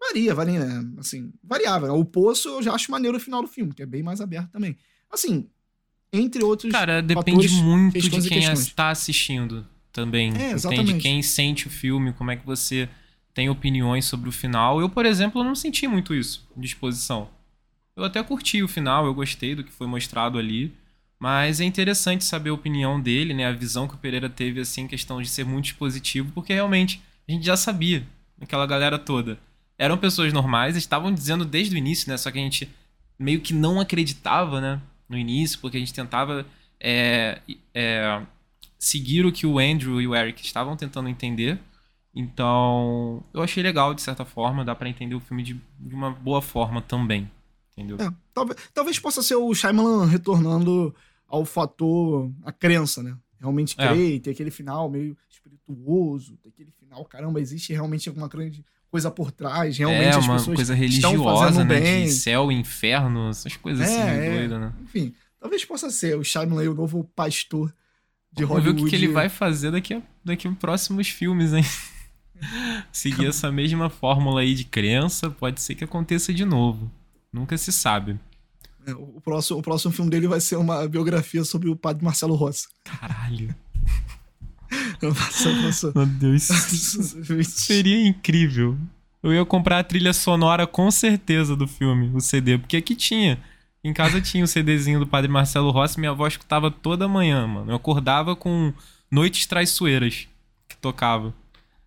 [0.00, 0.92] Varia, varia, né?
[0.98, 1.88] Assim, variável.
[1.88, 1.94] né?
[1.94, 4.50] O Poço eu já acho maneiro o final do filme, que é bem mais aberto
[4.50, 4.76] também.
[5.10, 5.48] Assim,
[6.12, 6.72] entre outros.
[6.72, 10.28] Cara, depende fatores, muito de quem está assistindo também.
[10.28, 10.54] É, entende?
[10.54, 10.98] exatamente.
[10.98, 12.88] Quem sente o filme, como é que você
[13.34, 14.80] tem opiniões sobre o final.
[14.80, 17.28] Eu, por exemplo, não senti muito isso de exposição.
[17.96, 20.72] Eu até curti o final, eu gostei do que foi mostrado ali.
[21.22, 23.46] Mas é interessante saber a opinião dele, né?
[23.46, 27.00] A visão que o Pereira teve, assim, em questão de ser muito expositivo, porque realmente
[27.28, 28.04] a gente já sabia,
[28.40, 29.38] aquela galera toda.
[29.78, 32.16] Eram pessoas normais, estavam dizendo desde o início, né?
[32.16, 32.68] Só que a gente
[33.16, 34.82] meio que não acreditava, né?
[35.08, 36.44] No início, porque a gente tentava
[36.80, 37.40] é,
[37.72, 38.20] é,
[38.76, 41.56] seguir o que o Andrew e o Eric estavam tentando entender.
[42.12, 46.10] Então, eu achei legal, de certa forma, dá pra entender o filme de, de uma
[46.10, 47.30] boa forma também.
[47.70, 47.96] Entendeu?
[48.00, 50.92] É, talvez, talvez possa ser o Shyamalan retornando
[51.32, 53.16] ao fator, a crença, né?
[53.40, 53.88] Realmente É.
[53.88, 59.10] crer, ter aquele final meio espirituoso, ter aquele final, caramba, existe realmente alguma grande coisa
[59.10, 61.80] por trás, realmente é as uma pessoas coisa estão religiosa, fazendo né?
[61.80, 62.04] bem.
[62.04, 64.38] De céu, inferno, essas coisas assim, É, meio é.
[64.38, 64.72] doidas, né?
[64.82, 67.74] Enfim, talvez possa ser o Shyamalan, o novo pastor
[68.30, 68.82] de Vamos ver Hollywood.
[68.82, 71.64] o que, que ele vai fazer daqui a, daqui a próximos filmes, hein?
[72.92, 76.90] Seguir essa mesma fórmula aí de crença, pode ser que aconteça de novo.
[77.32, 78.18] Nunca se sabe.
[78.86, 82.34] É, O próximo, o próximo filme dele vai ser uma biografia sobre o padre Marcelo
[82.34, 82.68] Rossi.
[82.84, 83.54] Caralho.
[85.02, 85.92] Nossa, nossa.
[85.94, 86.44] Meu Deus.
[87.46, 88.78] Seria incrível.
[89.22, 93.38] Eu ia comprar a trilha sonora com certeza do filme, o CD, porque aqui tinha.
[93.84, 97.70] Em casa tinha o CDzinho do Padre Marcelo Rossi, minha avó escutava toda manhã, mano.
[97.72, 98.72] Eu acordava com
[99.10, 100.26] Noites Traiçoeiras,
[100.68, 101.34] que tocava.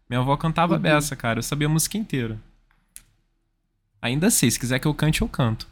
[0.10, 0.82] Minha avó cantava Uhum.
[0.82, 1.40] dessa, cara.
[1.40, 2.40] Eu sabia a música inteira.
[4.02, 5.68] Ainda sei, se quiser que eu cante, eu canto.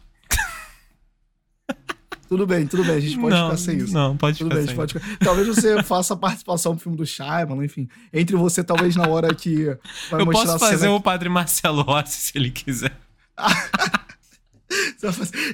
[2.28, 3.94] Tudo bem, tudo bem, a gente pode não, ficar sem isso.
[3.94, 4.76] Não, pode Tudo ficar bem, sem.
[4.76, 5.18] pode.
[5.20, 7.88] Talvez você faça a participação no filme do Shyamalan, enfim.
[8.12, 9.66] Entre você, talvez, na hora que
[10.10, 12.98] vai Eu mostrar posso fazer o Padre Marcelo Rossi se ele quiser.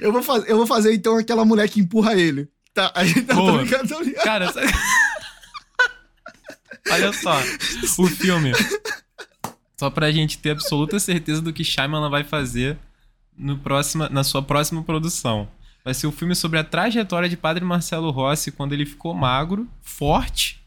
[0.00, 2.48] Eu vou, fazer, eu vou fazer, então, aquela mulher que empurra ele.
[2.72, 3.52] Tá, aí tá Boa.
[3.52, 4.24] tô brincando, tô brincando.
[4.24, 4.72] Cara, sabe-
[6.90, 7.36] olha só,
[7.98, 8.52] o filme.
[9.76, 12.78] Só pra gente ter absoluta certeza do que Shyamalan vai fazer
[13.36, 15.48] no próxima, na sua próxima produção.
[15.84, 19.66] Vai ser o filme sobre a trajetória de Padre Marcelo Rossi quando ele ficou magro,
[19.82, 20.62] forte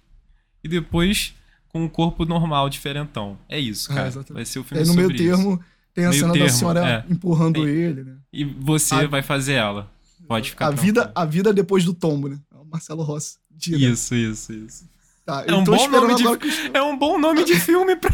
[0.63, 1.33] e depois
[1.69, 3.37] com um corpo normal, diferentão.
[3.49, 4.07] É isso, É, cara.
[4.07, 4.33] exatamente.
[4.33, 5.35] vai ser o filme Aí no meio sobre isso.
[5.37, 7.11] termo tem a Meio cena termo, da senhora é.
[7.11, 7.69] empurrando É.
[7.71, 8.15] ele, né?
[8.31, 9.91] E você A- vai fazer ela.
[10.27, 11.13] Pode ficar A vida, tranquilo.
[11.15, 12.39] a vida depois do tombo, né?
[12.51, 13.37] É Marcelo Rossi.
[13.51, 13.83] Direto.
[13.93, 14.89] Isso, isso, isso.
[15.25, 18.11] Tá, É um bom nome de- que É um bom nome de filme pra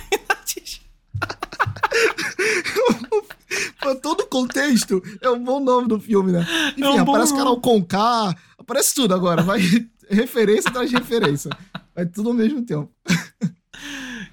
[3.79, 6.46] Pra todo o contexto, é um bom nome do filme, né?
[6.72, 7.36] Enfim, um bom aparece.
[7.36, 9.60] Carol Conká, aparece tudo agora, vai
[10.10, 11.52] referência atrás de referência.
[11.96, 12.90] Vai tudo ao mesmo tempo.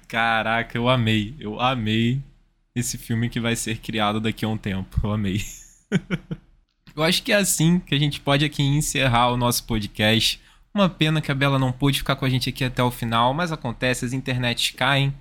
[0.07, 1.35] Caraca, eu amei.
[1.39, 2.21] Eu amei
[2.75, 4.99] esse filme que vai ser criado daqui a um tempo.
[5.03, 5.41] Eu amei.
[6.95, 10.41] eu acho que é assim que a gente pode aqui encerrar o nosso podcast.
[10.73, 13.33] Uma pena que a Bela não pôde ficar com a gente aqui até o final,
[13.33, 15.13] mas acontece, as internets caem.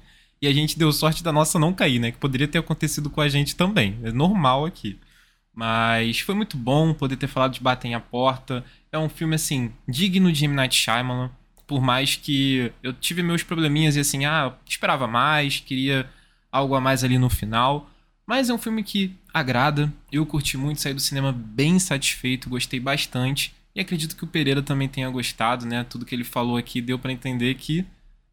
[0.46, 2.10] A gente deu sorte da nossa não cair, né?
[2.12, 3.98] Que poderia ter acontecido com a gente também.
[4.02, 4.98] É normal aqui.
[5.54, 8.64] Mas foi muito bom poder ter falado de Batem a Porta.
[8.92, 10.54] É um filme, assim, digno de M.
[10.54, 11.30] Night Shyamalan.
[11.66, 16.08] Por mais que eu tive meus probleminhas e assim, ah, esperava mais, queria
[16.52, 17.90] algo a mais ali no final.
[18.26, 19.92] Mas é um filme que agrada.
[20.12, 23.54] Eu curti muito, saí do cinema bem satisfeito, gostei bastante.
[23.74, 25.84] E acredito que o Pereira também tenha gostado, né?
[25.84, 27.84] Tudo que ele falou aqui deu para entender que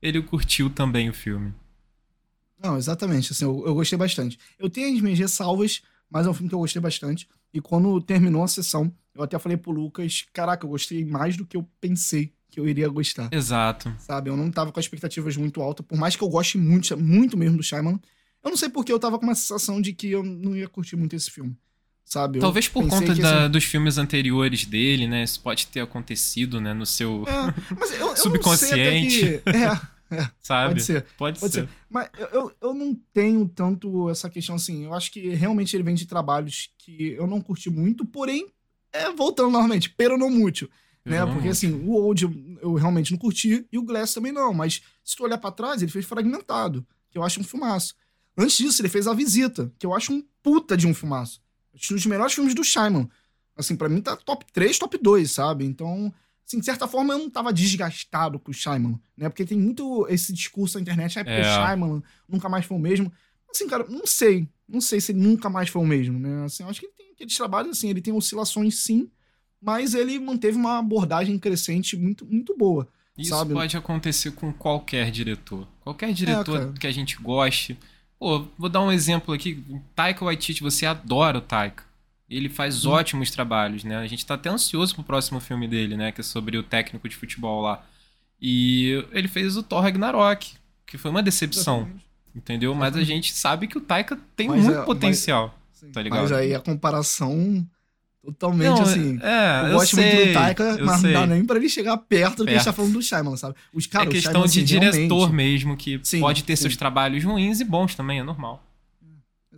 [0.02, 1.54] ele curtiu também o filme.
[2.64, 3.34] Não, exatamente.
[3.34, 4.40] Assim, eu, eu, gostei bastante.
[4.58, 7.28] Eu tenho as minhas ressalvas, mas é um filme que eu gostei bastante.
[7.54, 11.46] E quando terminou a sessão, eu até falei pro Lucas: caraca, eu gostei mais do
[11.46, 13.30] que eu pensei que eu iria gostar.
[13.32, 13.94] Exato.
[14.00, 14.30] Sabe?
[14.30, 17.58] Eu não tava com expectativas muito altas, por mais que eu goste muito, muito mesmo
[17.58, 18.00] do Shyamalan.
[18.44, 20.96] Eu não sei porque eu tava com uma sensação de que eu não ia curtir
[20.96, 21.58] muito esse filme.
[22.06, 22.40] Sabe?
[22.40, 23.52] Talvez por conta da, assim...
[23.52, 25.24] dos filmes anteriores dele, né?
[25.24, 26.74] Isso pode ter acontecido, né?
[26.74, 29.20] No seu é, mas eu, eu subconsciente.
[29.20, 29.42] Que...
[29.50, 29.82] É, é.
[30.40, 30.74] Sabe?
[30.74, 31.06] Pode ser.
[31.18, 31.62] Pode, pode ser.
[31.62, 31.70] ser.
[31.90, 34.86] Mas eu, eu não tenho tanto essa questão assim.
[34.86, 38.48] Eu acho que realmente ele vem de trabalhos que eu não curti muito, porém,
[38.92, 40.70] é, voltando novamente, pero não muito.
[41.06, 41.26] Né?
[41.26, 44.54] Porque assim, o Old eu realmente não curti e o Glass também não.
[44.54, 47.96] Mas se tu olhar pra trás, ele fez fragmentado, que eu acho um filmaço.
[48.38, 51.42] Antes disso, ele fez A Visita, que eu acho um puta de um filmaço.
[51.74, 53.08] Um dos melhores filmes do Shyamalan.
[53.56, 55.66] Assim, para mim tá top 3, top 2, sabe?
[55.66, 56.12] Então,
[56.46, 59.30] assim, de certa forma eu não tava desgastado com o Shyamalan, né?
[59.30, 61.42] Porque tem muito esse discurso na internet, é porque é.
[61.42, 63.12] o Shyamalan nunca mais foi o mesmo.
[63.50, 64.48] Assim, cara, não sei.
[64.68, 66.46] Não sei se ele nunca mais foi o mesmo, né?
[66.46, 69.10] Assim, eu acho que ele tem aqueles trabalhos, assim, ele tem oscilações sim,
[69.62, 72.88] mas ele manteve uma abordagem crescente muito, muito boa.
[73.18, 73.54] Isso sabe?
[73.54, 75.68] pode acontecer com qualquer diretor.
[75.82, 77.78] Qualquer diretor é, que a gente goste.
[78.18, 79.64] Pô, vou dar um exemplo aqui.
[79.96, 81.84] Taika Waititi, você adora o Taika.
[82.36, 82.92] Ele faz hum.
[82.92, 83.98] ótimos trabalhos, né?
[83.98, 86.12] A gente tá até ansioso pro próximo filme dele, né?
[86.12, 87.84] Que é sobre o técnico de futebol lá.
[88.42, 90.54] E ele fez o Thor Ragnarok,
[90.86, 91.78] que foi uma decepção.
[91.78, 92.06] Exatamente.
[92.36, 92.74] Entendeu?
[92.74, 95.58] Mas a gente sabe que o Taika tem mas muito é, potencial.
[95.82, 96.22] Mas, tá ligado?
[96.22, 97.68] Mas aí a comparação
[98.24, 99.20] Totalmente não, assim.
[99.22, 102.38] É, eu gosto sei, muito do Taika, mas não dá nem pra ele chegar perto
[102.38, 103.56] do que a gente tá falando do Shyamalan, sabe?
[103.74, 105.36] Os, cara, é questão Shyamalan, de assim, diretor realmente...
[105.36, 106.62] mesmo, que sim, pode ter sim.
[106.62, 108.64] seus trabalhos ruins e bons também, é normal.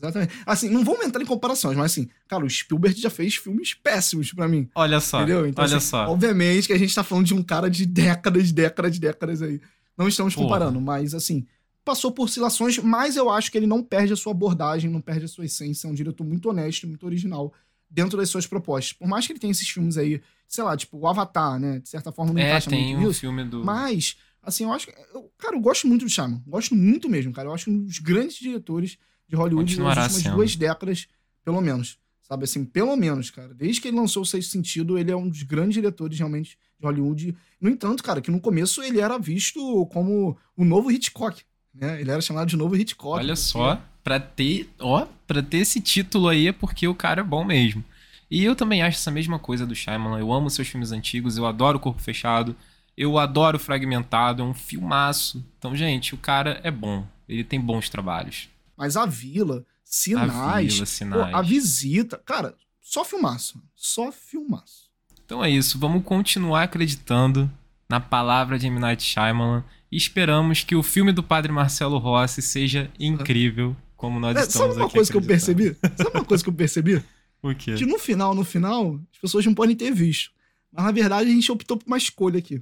[0.05, 0.33] Exatamente.
[0.45, 4.31] Assim, não vamos entrar em comparações, mas assim, cara, o Spielberg já fez filmes péssimos
[4.31, 4.69] para mim.
[4.75, 5.19] Olha só.
[5.19, 5.45] Entendeu?
[5.47, 6.07] Então, olha assim, só.
[6.09, 9.59] Obviamente que a gente tá falando de um cara de décadas, décadas, décadas aí.
[9.97, 10.47] Não estamos Porra.
[10.47, 11.45] comparando, mas assim,
[11.83, 15.25] passou por oscilações, mas eu acho que ele não perde a sua abordagem, não perde
[15.25, 15.87] a sua essência.
[15.87, 17.53] É um diretor muito honesto, muito original
[17.89, 18.93] dentro das suas propostas.
[18.93, 21.79] Por mais que ele tenha esses filmes aí, sei lá, tipo, o Avatar, né?
[21.79, 23.63] De certa forma não é, encaixa tem muito um filme do...
[23.63, 24.93] Mas, assim, eu acho que...
[25.13, 26.41] Eu, cara, eu gosto muito do Shyamalan.
[26.45, 27.47] Gosto muito mesmo, cara.
[27.47, 28.97] Eu acho um dos grandes diretores
[29.27, 30.35] de Hollywood nas últimas sendo.
[30.35, 31.07] duas décadas,
[31.43, 31.97] pelo menos.
[32.21, 33.53] Sabe, assim, pelo menos, cara.
[33.53, 36.85] Desde que ele lançou o Sexto Sentido, ele é um dos grandes diretores, realmente, de
[36.85, 37.37] Hollywood.
[37.61, 42.01] No entanto, cara, que no começo ele era visto como o novo Hitchcock, né?
[42.01, 43.19] Ele era chamado de novo Hitchcock.
[43.19, 43.35] Olha porque...
[43.35, 47.43] só, pra ter, ó, pra ter esse título aí é porque o cara é bom
[47.43, 47.83] mesmo.
[48.29, 50.19] E eu também acho essa mesma coisa do Shyamalan.
[50.19, 52.55] Eu amo seus filmes antigos, eu adoro Corpo Fechado,
[52.97, 55.45] eu adoro Fragmentado, é um filmaço.
[55.59, 57.05] Então, gente, o cara é bom.
[57.29, 58.49] Ele tem bons trabalhos.
[58.77, 61.31] Mas a Vila, Sinais, a, Vila, sinais.
[61.31, 63.61] Pô, a Visita, cara, só filmaço.
[63.75, 64.89] Só filmaço.
[65.23, 67.49] Então é isso, vamos continuar acreditando
[67.89, 68.79] na palavra de M.
[68.79, 74.35] Night Shyamalan e esperamos que o filme do Padre Marcelo Rossi seja incrível, como nós
[74.35, 75.75] é, estamos Sabe uma coisa que eu percebi?
[75.95, 77.03] Sabe uma coisa que eu percebi?
[77.43, 77.75] O quê?
[77.75, 80.31] Que no final, no final, as pessoas não podem ter visto.
[80.71, 82.59] Mas na verdade a gente optou por uma escolha aqui.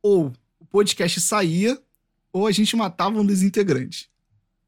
[0.00, 1.76] Ou o podcast saía,
[2.32, 4.08] ou a gente matava um dos integrantes.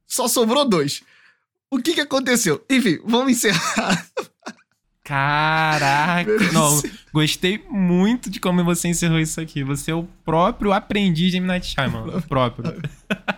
[0.06, 1.02] Só sobrou dois.
[1.70, 2.64] O que que aconteceu?
[2.70, 4.06] Enfim, vamos encerrar.
[5.04, 6.30] Caraca!
[6.52, 6.80] Não,
[7.12, 9.64] gostei muito de como você encerrou isso aqui.
[9.64, 11.46] Você é o próprio aprendiz de M.
[11.46, 12.18] Night Shyamalan.
[12.18, 12.80] O próprio.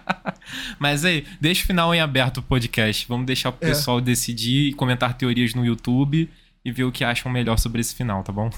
[0.78, 3.06] Mas aí, deixa o final em aberto o podcast.
[3.08, 3.68] Vamos deixar o é.
[3.68, 4.02] pessoal é.
[4.02, 6.28] decidir e comentar teorias no YouTube
[6.64, 8.50] e ver o que acham melhor sobre esse final, tá bom?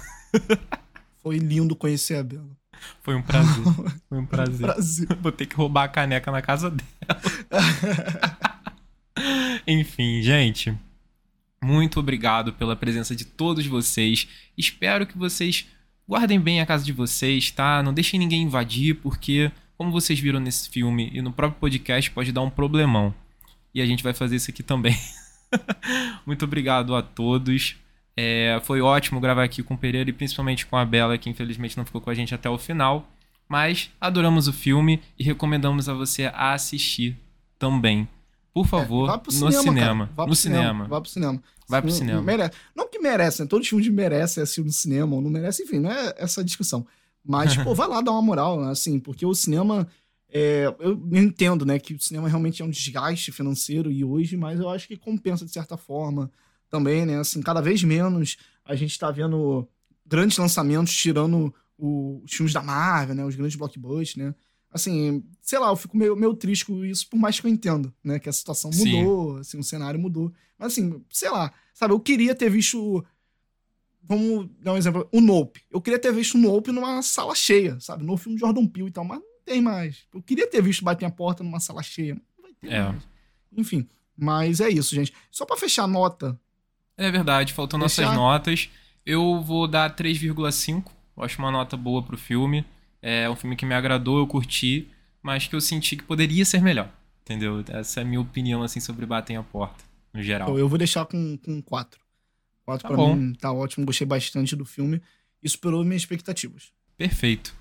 [1.23, 2.57] Foi lindo conhecer a Bela.
[3.03, 3.65] Foi um prazer.
[4.09, 4.67] Foi um prazer.
[4.67, 5.09] prazer.
[5.21, 7.21] Vou ter que roubar a caneca na casa dela.
[9.67, 10.77] Enfim, gente.
[11.63, 14.29] Muito obrigado pela presença de todos vocês.
[14.57, 15.67] Espero que vocês
[16.09, 17.83] guardem bem a casa de vocês, tá?
[17.83, 22.33] Não deixem ninguém invadir, porque como vocês viram nesse filme e no próprio podcast, pode
[22.33, 23.15] dar um problemão.
[23.75, 24.97] E a gente vai fazer isso aqui também.
[26.25, 27.77] Muito obrigado a todos.
[28.19, 31.77] É, foi ótimo gravar aqui com o Pereira e principalmente com a Bela, que infelizmente
[31.77, 33.07] não ficou com a gente até o final.
[33.49, 37.17] Mas adoramos o filme e recomendamos a você a assistir
[37.59, 38.09] também.
[38.53, 40.05] Por favor, Vá pro no cinema, cinema.
[40.07, 40.17] cara.
[40.17, 40.85] Vá pro No cinema.
[40.89, 41.43] Vá pro cinema.
[41.69, 42.23] Vai pro cinema.
[42.23, 42.53] Merece.
[42.75, 43.49] Não que merece, né?
[43.49, 46.87] Todo filme merece assistir no cinema ou não merece, enfim, não é essa discussão.
[47.25, 49.87] Mas, pô, vai lá dar uma moral, assim, porque o cinema.
[50.33, 54.59] é, eu entendo, né, que o cinema realmente é um desgaste financeiro e hoje, mas
[54.59, 56.31] eu acho que compensa de certa forma
[56.69, 57.19] também, né?
[57.19, 59.67] Assim, cada vez menos a gente tá vendo
[60.05, 63.25] grandes lançamentos tirando o- os filmes da Marvel, né?
[63.25, 64.35] Os grandes blockbusters, né?
[64.71, 67.95] Assim, sei lá, eu fico meio, meio triste com isso, por mais que eu entendo,
[68.05, 68.19] né?
[68.19, 68.91] Que a situação Sim.
[69.03, 70.33] mudou, assim, o cenário mudou.
[70.59, 73.05] Mas assim, sei lá, sabe, eu queria ter visto.
[74.03, 75.63] Vamos dar um exemplo, o Nope.
[75.71, 78.05] Eu queria ter visto o Nope numa sala cheia, sabe?
[78.05, 80.05] No filme de Jordan Peele e tal, mas não tem mais.
[80.15, 82.15] Eu queria ter visto Bater a Porta numa sala cheia.
[82.15, 82.83] mas Não vai ter É.
[82.93, 83.03] mais.
[83.57, 85.13] Enfim, mas é isso, gente.
[85.31, 86.39] Só pra fechar a nota,
[86.97, 88.15] É verdade, faltam nossas Deixar?
[88.15, 88.71] notas.
[89.05, 90.85] Eu vou dar 3,5.
[91.17, 92.65] Eu acho uma nota boa pro filme.
[93.03, 94.89] É um filme que me agradou, eu curti,
[95.23, 96.91] mas que eu senti que poderia ser melhor.
[97.23, 97.63] Entendeu?
[97.69, 100.59] Essa é a minha opinião assim sobre Batem a Porta, no geral.
[100.59, 102.01] Eu vou deixar com, com quatro.
[102.65, 103.15] Quatro Tá pra bom.
[103.15, 105.01] mim tá ótimo, gostei bastante do filme.
[105.43, 106.73] E superou minhas expectativas.
[106.97, 107.55] Perfeito.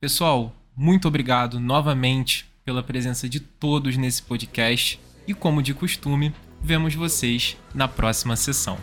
[0.00, 4.98] Pessoal, muito obrigado novamente pela presença de todos nesse podcast.
[5.26, 8.78] E como de costume, vemos vocês na próxima sessão.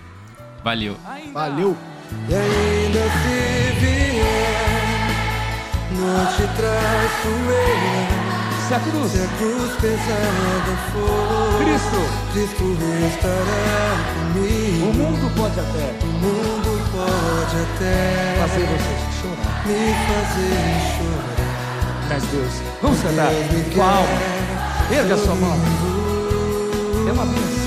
[0.64, 0.98] Valeu!
[1.34, 1.76] Valeu!
[2.30, 4.18] E ainda se vier
[6.56, 8.28] traiçoeira,
[8.68, 12.00] Se a cruz, se a cruz pesada for, Cristo,
[12.34, 12.66] Cristo
[13.08, 14.90] estará comigo.
[14.90, 19.56] o mundo pode até O mundo pode até fazer você chorar.
[19.66, 20.58] me fazer
[20.98, 22.08] chorar.
[22.10, 24.08] Mas Deus, vamos cantar Deus me com a alma.
[24.90, 25.58] quer Erga a sua mão.
[27.08, 27.67] É uma bênção.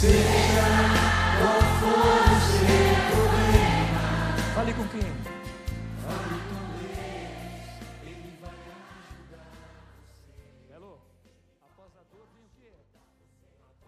[0.00, 0.14] Seja
[1.40, 4.36] qual for o seu problema.
[4.54, 5.27] Fale com quem?